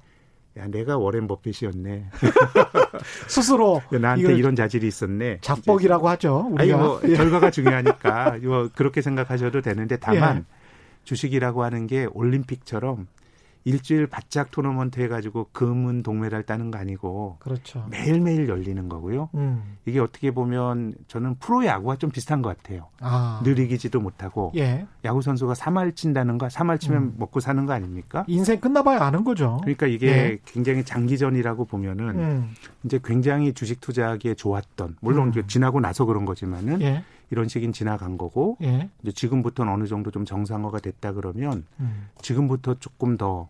[0.58, 2.10] 야 내가 워렌 버핏이었네.
[3.26, 5.38] 스스로 나한테 이런 자질이 있었네.
[5.40, 6.48] 작복이라고 하죠.
[6.50, 6.62] 우리가.
[6.62, 7.14] 아니 뭐 예.
[7.14, 10.62] 결과가 중요하니까 뭐 그렇게 생각하셔도 되는데 다만 예.
[11.04, 13.06] 주식이라고 하는 게 올림픽처럼
[13.64, 17.86] 일주일 바짝 토너먼트 해가지고 금은 동메달 따는 거 아니고 그렇죠.
[17.90, 19.30] 매일매일 열리는 거고요.
[19.34, 19.76] 음.
[19.86, 22.88] 이게 어떻게 보면 저는 프로 야구와 좀 비슷한 것 같아요.
[23.00, 23.40] 아.
[23.44, 24.86] 늘 이기지도 못하고 예.
[25.04, 27.14] 야구 선수가 3할 친다는 거, 3할 치면 음.
[27.18, 28.24] 먹고 사는 거 아닙니까?
[28.26, 29.58] 인생 끝나봐야 아는 거죠.
[29.62, 30.38] 그러니까 이게 예.
[30.44, 32.54] 굉장히 장기전이라고 보면은 음.
[32.84, 35.42] 이제 굉장히 주식 투자하기에 좋았던 물론 음.
[35.46, 37.04] 지나고 나서 그런 거지만은 예.
[37.32, 38.90] 이런 시기는 지나간 거고 예.
[39.02, 42.08] 이제 지금부터는 어느 정도 좀 정상화가 됐다 그러면 음.
[42.20, 43.48] 지금부터 조금 더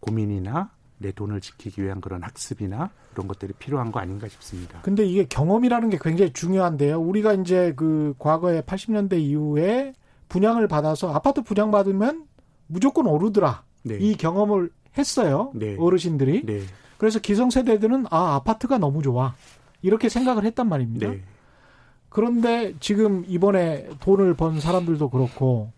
[0.00, 4.80] 고민이나 내 돈을 지키기 위한 그런 학습이나 그런 것들이 필요한 거 아닌가 싶습니다.
[4.82, 7.00] 근데 이게 경험이라는 게 굉장히 중요한데요.
[7.00, 9.94] 우리가 이제 그 과거에 80년대 이후에
[10.28, 12.26] 분양을 받아서 아파트 분양 받으면
[12.66, 13.62] 무조건 오르더라.
[13.84, 13.96] 네.
[14.00, 15.52] 이 경험을 했어요.
[15.54, 15.76] 네.
[15.78, 16.44] 어르신들이.
[16.44, 16.62] 네.
[16.98, 19.34] 그래서 기성세대들은 아 아파트가 너무 좋아
[19.82, 21.12] 이렇게 생각을 했단 말입니다.
[22.10, 22.14] 네.
[22.14, 25.72] 그런데 지금 이번에 돈을 번 사람들도 그렇고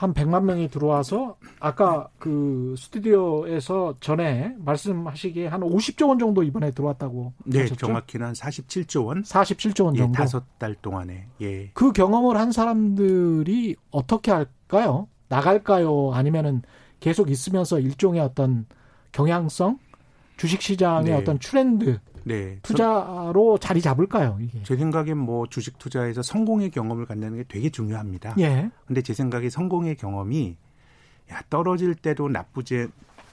[0.00, 7.34] 한 100만 명이 들어와서 아까 그 스튜디오에서 전에 말씀하시기에 한 50조 원 정도 이번에 들어왔다고
[7.44, 7.86] 네, 하셨죠?
[7.86, 9.22] 정확히는 한 47조 원.
[9.22, 10.10] 47조 원 정도.
[10.10, 11.26] 예, 다섯 달 동안에.
[11.42, 11.70] 예.
[11.74, 15.06] 그 경험을 한 사람들이 어떻게 할까요?
[15.28, 16.12] 나갈까요?
[16.14, 16.62] 아니면은
[16.98, 18.64] 계속 있으면서 일종의 어떤
[19.12, 19.78] 경향성,
[20.40, 21.12] 주식 시장의 네.
[21.12, 22.58] 어떤 트렌드 네.
[22.62, 24.38] 투자로 자리 잡을까요?
[24.40, 24.62] 이게?
[24.62, 28.36] 제 생각엔 뭐 주식 투자에서 성공의 경험을 갖는 게 되게 중요합니다.
[28.38, 28.70] 예.
[28.86, 30.56] 근데 제 생각에 성공의 경험이
[31.30, 32.88] 야 떨어질 때도 나쁘지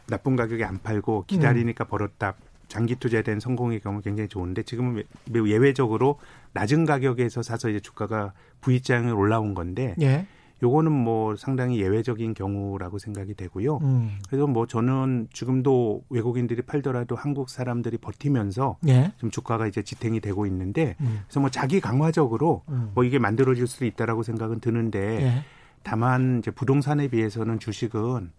[0.08, 1.88] 나쁜 가격에 안 팔고 기다리니까 음.
[1.88, 2.34] 벌었다.
[2.68, 5.01] 장기 투자에 대한 성공의 경우 굉장히 좋은데 지금은
[5.32, 6.20] 매우 예외적으로
[6.51, 10.28] 낮은 가격에서 사서 이제 주가가 V장을 올라온 건데 예.
[10.64, 13.78] 요거는 뭐 상당히 예외적인 경우라고 생각이 되고요.
[13.78, 14.18] 음.
[14.28, 19.14] 그래서 뭐 저는 지금도 외국인들이 팔더라도 한국 사람들이 버티면서 예.
[19.18, 21.22] 좀 주가가 이제 지탱이 되고 있는데 음.
[21.26, 22.91] 그래서 뭐 자기 강화적으로 음.
[22.95, 25.43] 뭐 이게 만들어질 수도 있다라고 생각은 드는데 예.
[25.84, 28.32] 다만 이제 부동산에 비해서는 주식은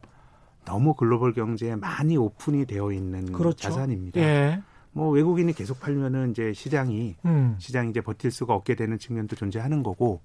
[0.65, 3.57] 너무 글로벌 경제에 많이 오픈이 되어 있는 그렇죠.
[3.57, 4.21] 자산입니다.
[4.21, 4.63] 예.
[4.93, 7.55] 뭐 외국인이 계속 팔면은 이제 시장이 음.
[7.59, 10.21] 시장이 이제 버틸 수가 없게 되는 측면도 존재하는 거고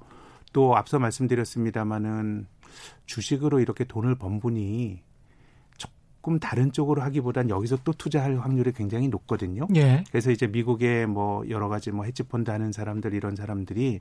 [0.54, 2.48] 또 앞서 말씀드렸습니다마는
[3.06, 5.02] 주식으로 이렇게 돈을 번 분이
[5.78, 9.68] 조금 다른 쪽으로 하기보단 여기서 또 투자할 확률이 굉장히 높거든요.
[9.76, 10.04] 예.
[10.10, 14.00] 그래서 이제 미국의 뭐 여러 가지 뭐 헤지펀드 하는 사람들 이런 사람들이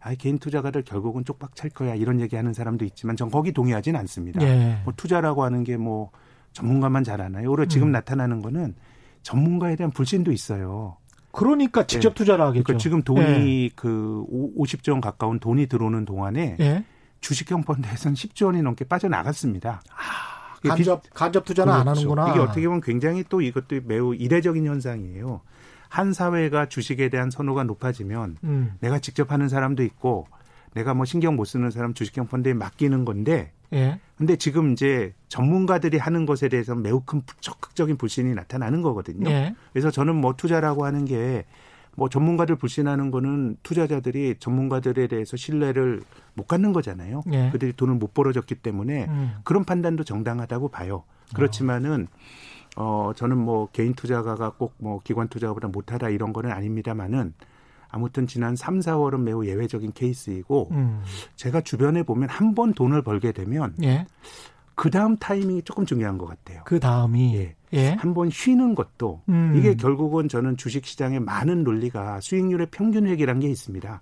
[0.00, 3.98] 아, 개인 투자가들 결국은 쪽박 찰 거야 이런 얘기 하는 사람도 있지만 전 거기 동의하지는
[4.00, 4.42] 않습니다.
[4.42, 4.80] 예.
[4.84, 6.10] 뭐 투자라고 하는 게 뭐
[6.54, 7.50] 전문가만 잘하나요?
[7.50, 7.92] 오히려 지금 음.
[7.92, 8.74] 나타나는 거는
[9.22, 10.96] 전문가에 대한 불신도 있어요.
[11.34, 12.14] 그러니까 직접 네.
[12.14, 12.64] 투자를 하겠죠.
[12.64, 13.70] 그러니까 지금 돈이 네.
[13.74, 14.24] 그
[14.56, 16.84] 50조 원 가까운 돈이 들어오는 동안에 네.
[17.20, 19.82] 주식형 펀드에서는 10조 원이 넘게 빠져나갔습니다.
[19.90, 21.90] 아, 간접 간접 투자는 그렇죠.
[21.90, 22.30] 안 하는구나.
[22.30, 25.40] 이게 어떻게 보면 굉장히 또 이것도 매우 이례적인 현상이에요.
[25.88, 28.74] 한 사회가 주식에 대한 선호가 높아지면 음.
[28.80, 30.26] 내가 직접 하는 사람도 있고
[30.74, 33.98] 내가 뭐 신경 못 쓰는 사람 주식형 펀드에 맡기는 건데 예.
[34.16, 39.28] 근데 지금 이제 전문가들이 하는 것에 대해서 매우 큰 적극적인 불신이 나타나는 거거든요.
[39.30, 39.54] 예.
[39.72, 41.44] 그래서 저는 뭐 투자라고 하는 게
[41.96, 46.02] 뭐 전문가들 불신하는 거는 투자자들이 전문가들에 대해서 신뢰를
[46.34, 47.22] 못 갖는 거잖아요.
[47.32, 47.50] 예.
[47.50, 49.34] 그들이 돈을 못 벌어줬기 때문에 음.
[49.44, 51.04] 그런 판단도 정당하다고 봐요.
[51.34, 52.08] 그렇지만은
[52.76, 57.34] 어 저는 뭐 개인 투자가가 꼭 뭐 기관 투자가보다 못하다 이런 거는 아닙니다만은
[57.94, 61.00] 아무튼 지난 3, 4월은 매우 예외적인 케이스이고 음.
[61.36, 64.06] 제가 주변에 보면 한 번 돈을 벌게 되면 예.
[64.76, 66.62] 그 다음 타이밍이 조금 중요한 것 같아요.
[66.64, 67.54] 그 다음이 예.
[67.72, 67.90] 예.
[67.98, 69.54] 한번 쉬는 것도 음.
[69.56, 74.00] 이게 결국은 저는 주식 시장의 많은 논리가 수익률의 평균 회계란 게 있습니다.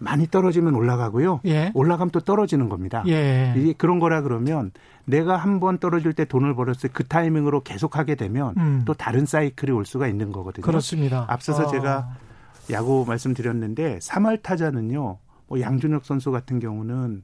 [0.00, 1.40] 많이 떨어지면 올라가고요.
[1.46, 1.72] 예.
[1.74, 3.02] 올라가면 또 떨어지는 겁니다.
[3.08, 3.52] 예.
[3.56, 4.70] 이게 그런 거라 그러면
[5.04, 8.82] 내가 한 번 떨어질 때 돈을 벌었을 때그 타이밍으로 계속하게 되면 음.
[8.84, 10.64] 또 다른 사이클이 올 수가 있는 거거든요.
[10.64, 11.24] 그렇습니다.
[11.28, 11.66] 앞서서 어.
[11.68, 12.14] 제가
[12.72, 15.18] 야구 말씀드렸는데 3할 타자는요.
[15.46, 17.22] 뭐 양준혁 선수 같은 경우는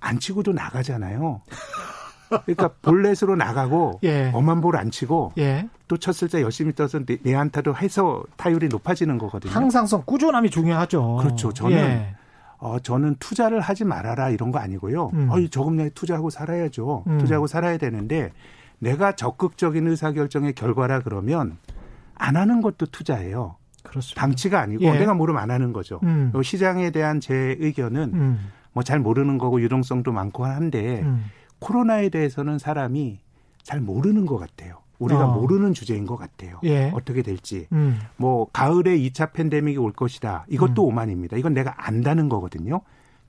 [0.00, 1.40] 안 치고도 나가잖아요.
[2.28, 4.30] 그러니까 볼넷으로 나가고 예.
[4.34, 5.68] 엄한 볼 안 치고 예.
[5.86, 9.52] 또 쳤을 때 열심히 떠서 내, 내 안타도 해서 타율이 높아지는 거거든요.
[9.52, 11.16] 항상성 꾸준함이 중요하죠.
[11.22, 11.52] 그렇죠.
[11.52, 12.16] 저는 예.
[12.58, 15.10] 어, 저는 투자를 하지 말아라 이런 거 아니고요.
[15.12, 15.28] 음.
[15.30, 17.04] 어이 저금리에 투자하고 살아야죠.
[17.06, 17.18] 음.
[17.18, 18.32] 투자하고 살아야 되는데
[18.80, 21.58] 내가 적극적인 의사결정의 결과라 그러면
[22.14, 23.56] 안 하는 것도 투자예요.
[23.84, 24.20] 그렇습니다.
[24.20, 24.98] 방치가 아니고 예.
[24.98, 26.00] 내가 모르면 안 하는 거죠.
[26.02, 26.32] 음.
[26.42, 28.38] 시장에 대한 제 의견은 음.
[28.72, 31.24] 뭐잘 모르는 거고 유동성도 많고 한데 음.
[31.60, 33.20] 코로나에 대해서는 사람이
[33.62, 34.78] 잘 모르는 것 같아요.
[34.98, 35.40] 우리가 어.
[35.40, 36.60] 모르는 주제인 것 같아요.
[36.64, 36.90] 예.
[36.94, 37.66] 어떻게 될지.
[37.72, 37.98] 음.
[38.16, 40.46] 뭐 가을에 2차 팬데믹이 올 것이다.
[40.48, 40.88] 이것도 음.
[40.88, 41.36] 오만입니다.
[41.36, 42.80] 이건 내가 안다는 거거든요.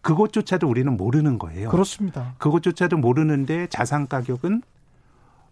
[0.01, 1.69] 그것조차도 우리는 모르는 거예요.
[1.69, 2.35] 그렇습니다.
[2.37, 4.61] 그것조차도 모르는데 자산 가격은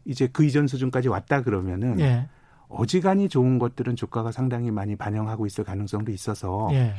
[0.06, 2.28] 이제 그 이전 수준까지 왔다 그러면은 예.
[2.70, 6.94] 어지간히 좋은 것들은 주가가 상당히 많이 반영하고 있을 가능성도 있어서 예.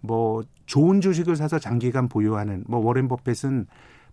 [0.00, 3.66] 뭐 좋은 주식을 사서 장기간 보유하는 뭐 워렌 버핏은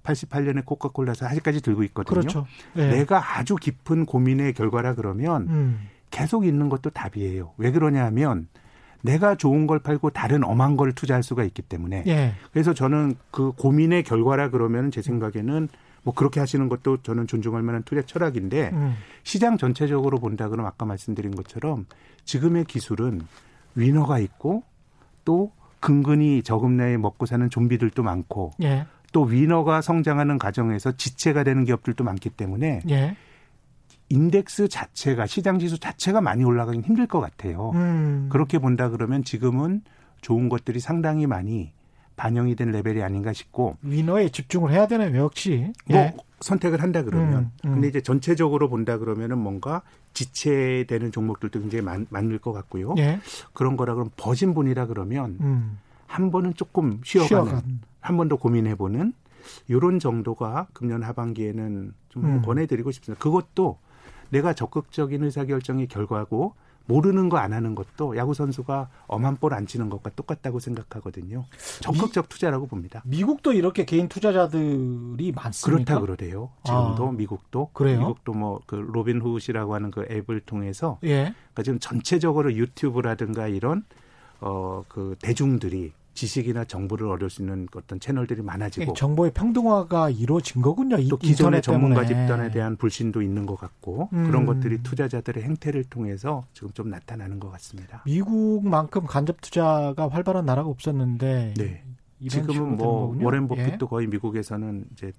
[0.03, 2.19] 88년에 코카콜라에서 아직까지 들고 있거든요.
[2.19, 2.47] 그렇죠.
[2.77, 2.87] 예.
[2.87, 5.87] 내가 아주 깊은 고민의 결과라 그러면 음.
[6.11, 7.53] 계속 있는 것도 답이에요.
[7.57, 8.47] 왜 그러냐 하면
[9.01, 12.03] 내가 좋은 걸 팔고 다른 엄한 걸 투자할 수가 있기 때문에.
[12.07, 12.33] 예.
[12.51, 15.69] 그래서 저는 그 고민의 결과라 그러면 제 생각에는
[16.07, 18.95] 뭐 그렇게 하시는 것도 저는 존중할 만한 투자 철학인데 음.
[19.23, 21.85] 시장 전체적으로 본다 그러면 아까 말씀드린 것처럼
[22.23, 23.19] 지금의 기술은
[23.75, 24.63] 위너가 있고
[25.25, 25.51] 또
[25.81, 28.85] 근근히 저금 내에 먹고 사는 좀비들도 많고 예.
[29.11, 33.17] 또 위너가 성장하는 과정에서 지체가 되는 기업들도 많기 때문에 예.
[34.07, 37.71] 인덱스 자체가 시장 지수 자체가 많이 올라가긴 힘들 것 같아요.
[37.71, 38.29] 음.
[38.31, 39.81] 그렇게 본다 그러면 지금은
[40.21, 41.73] 좋은 것들이 상당히 많이
[42.18, 46.15] 반영이 된 레벨이 아닌가 싶고 위너에 집중을 해야 되는 역시 뭐 예.
[46.41, 47.74] 선택을 한다 그러면 음, 음.
[47.76, 49.82] 근데 이제 전체적으로 본다 그러면은 뭔가
[50.13, 52.95] 지체되는 종목들도 굉장히 많, 많을 것 같고요.
[52.97, 53.20] 예.
[53.53, 55.78] 그런 거라 그러면 버신 분이라 그러면 음.
[56.07, 57.82] 한 번은 조금 쉬어가는 쉬어간.
[58.01, 59.13] 한번 더 고민해보는
[59.68, 62.41] 이런 정도가 금년 하반기에는 좀 음.
[62.41, 63.22] 권해드리고 싶습니다.
[63.22, 63.78] 그것도
[64.30, 66.55] 내가 적극적인 의사결정의 결과고
[66.88, 71.45] 모르는 거 안 하는 것도 야구 선수가 엄한 볼 안 치는 것과 똑같다고 생각하거든요.
[71.81, 73.01] 적극적 투자라고 봅니다.
[73.05, 75.83] 미국도 이렇게 개인 투자자들이 많습니까?
[75.83, 76.49] 그렇다 그러대요.
[76.65, 77.99] 지금도 아, 미국도 그래요?
[77.99, 81.33] 미국도 뭐 그 로빈후드라고 하는 그 앱을 통해서 예.
[81.53, 83.83] 그러니까 지금 전체적으로 유튜브라든가 이런
[84.39, 90.63] 어 그 대중들이 지식이나 정보를 얻을 수 있는 어떤 채널들이 많아지고 네, 정보의 평등화가 이루어진
[90.63, 90.97] 거군요.
[91.09, 94.26] 또 기존의 전문가 집단에 대한 불신도 있는 것 같고 음.
[94.26, 98.01] 그런 것들이 투자자들의 행태를 통해서 지금 좀 나타나는 것 같습니다.
[98.05, 101.84] 미국만큼 간접 투자가 활발한 나라가 없었는데 네.
[102.28, 103.88] 지금은 뭐 워렌 버핏도 예.
[103.88, 105.13] 거의 미국에서는 이제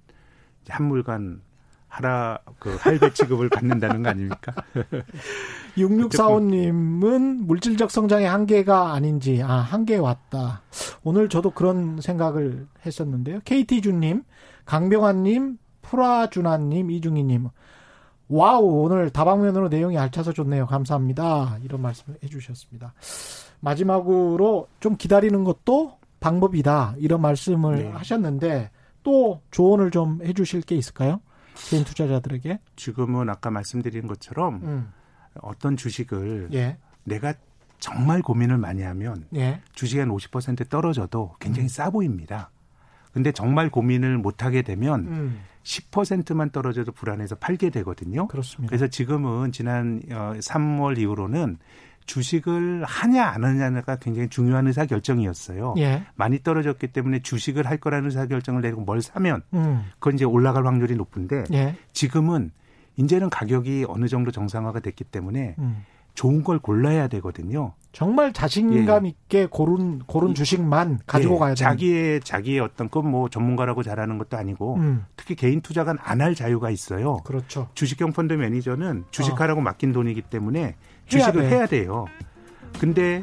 [0.68, 1.42] 한물간
[1.88, 4.52] 하라 그 할배 취급을 받는다는 거 아닙니까?
[5.76, 10.62] 6645님은 물질적 성장의 한계가 아닌지 아 한계에 왔다.
[11.02, 13.40] 오늘 저도 그런 생각을 했었는데요.
[13.44, 14.24] KT준님,
[14.64, 17.48] 강병환님, 프라준아님, 이중희님.
[18.28, 20.66] wow 오늘 다방면으로 내용이 알차서 좋네요.
[20.66, 21.58] 감사합니다.
[21.62, 22.92] 이런 말씀을 해주셨습니다.
[23.60, 27.88] 마지막으로 좀 기다리는 것도 방법이다 이런 말씀을 네.
[27.90, 28.70] 하셨는데
[29.02, 31.20] 또 조언을 좀 해주실 게 있을까요?
[31.68, 32.58] 개인 투자자들에게?
[32.76, 34.92] 지금은 아까 말씀드린 것처럼 음.
[35.40, 36.78] 어떤 주식을 예.
[37.04, 37.34] 내가
[37.78, 39.60] 정말 고민을 많이 하면 예.
[39.74, 41.68] 주식이 한 50% 떨어져도 굉장히 음.
[41.68, 42.50] 싸 보입니다.
[43.12, 45.40] 근데 정말 고민을 못 하게 되면 음.
[45.62, 48.26] 10%만 떨어져도 불안해서 팔게 되거든요.
[48.28, 48.70] 그렇습니다.
[48.70, 51.58] 그래서 지금은 지난 3월 어, 이후로는
[52.08, 55.74] 주식을 하냐 안 하냐가 굉장히 중요한 의사 결정이었어요.
[55.78, 56.02] 예.
[56.16, 59.84] 많이 떨어졌기 때문에 주식을 할 거라는 의사 결정을 내리고 뭘 사면 음.
[60.00, 61.76] 그건 이제 올라갈 확률이 높은데 예.
[61.92, 62.50] 지금은
[62.96, 65.84] 이제는 가격이 어느 정도 정상화가 됐기 때문에 음.
[66.14, 67.74] 좋은 걸 골라야 되거든요.
[67.92, 69.10] 정말 자신감 예.
[69.10, 71.38] 있게 고른 고른 주식만 가지고 예.
[71.38, 71.54] 가야 돼.
[71.56, 75.04] 자기의 자기의 어떤 건 뭐 전문가라고 잘하는 것도 아니고 음.
[75.14, 77.18] 특히 개인 투자가는 안할 자유가 있어요.
[77.18, 77.68] 그렇죠.
[77.74, 79.62] 주식형 펀드 매니저는 주식하라고 어.
[79.62, 80.74] 맡긴 돈이기 때문에
[81.08, 82.06] 주식을 해야, 돼요.
[82.78, 83.22] 근데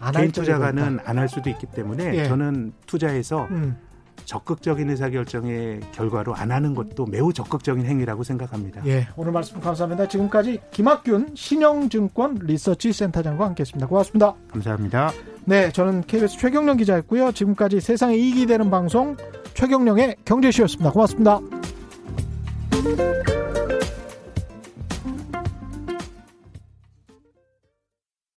[0.00, 2.24] 아, 개인 투자가는 안 할 수도 있기 때문에 예.
[2.28, 3.76] 저는 투자해서 음.
[4.24, 8.82] 적극적인 의사결정의 결과로 안 하는 것도 매우 적극적인 행위라고 생각합니다.
[8.86, 10.08] 예, 오늘 말씀 감사합니다.
[10.08, 13.86] 지금까지 김학균 신영증권 리서치 센터장과 함께했습니다.
[13.86, 14.34] 고맙습니다.
[14.50, 15.12] 감사합니다.
[15.44, 17.30] 네, 저는 KBS 최경령 기자였고요.
[17.32, 19.16] 지금까지 세상에 이익이 되는 방송
[19.54, 20.90] 최경령의 경제쇼였습니다.
[20.90, 21.40] 고맙습니다.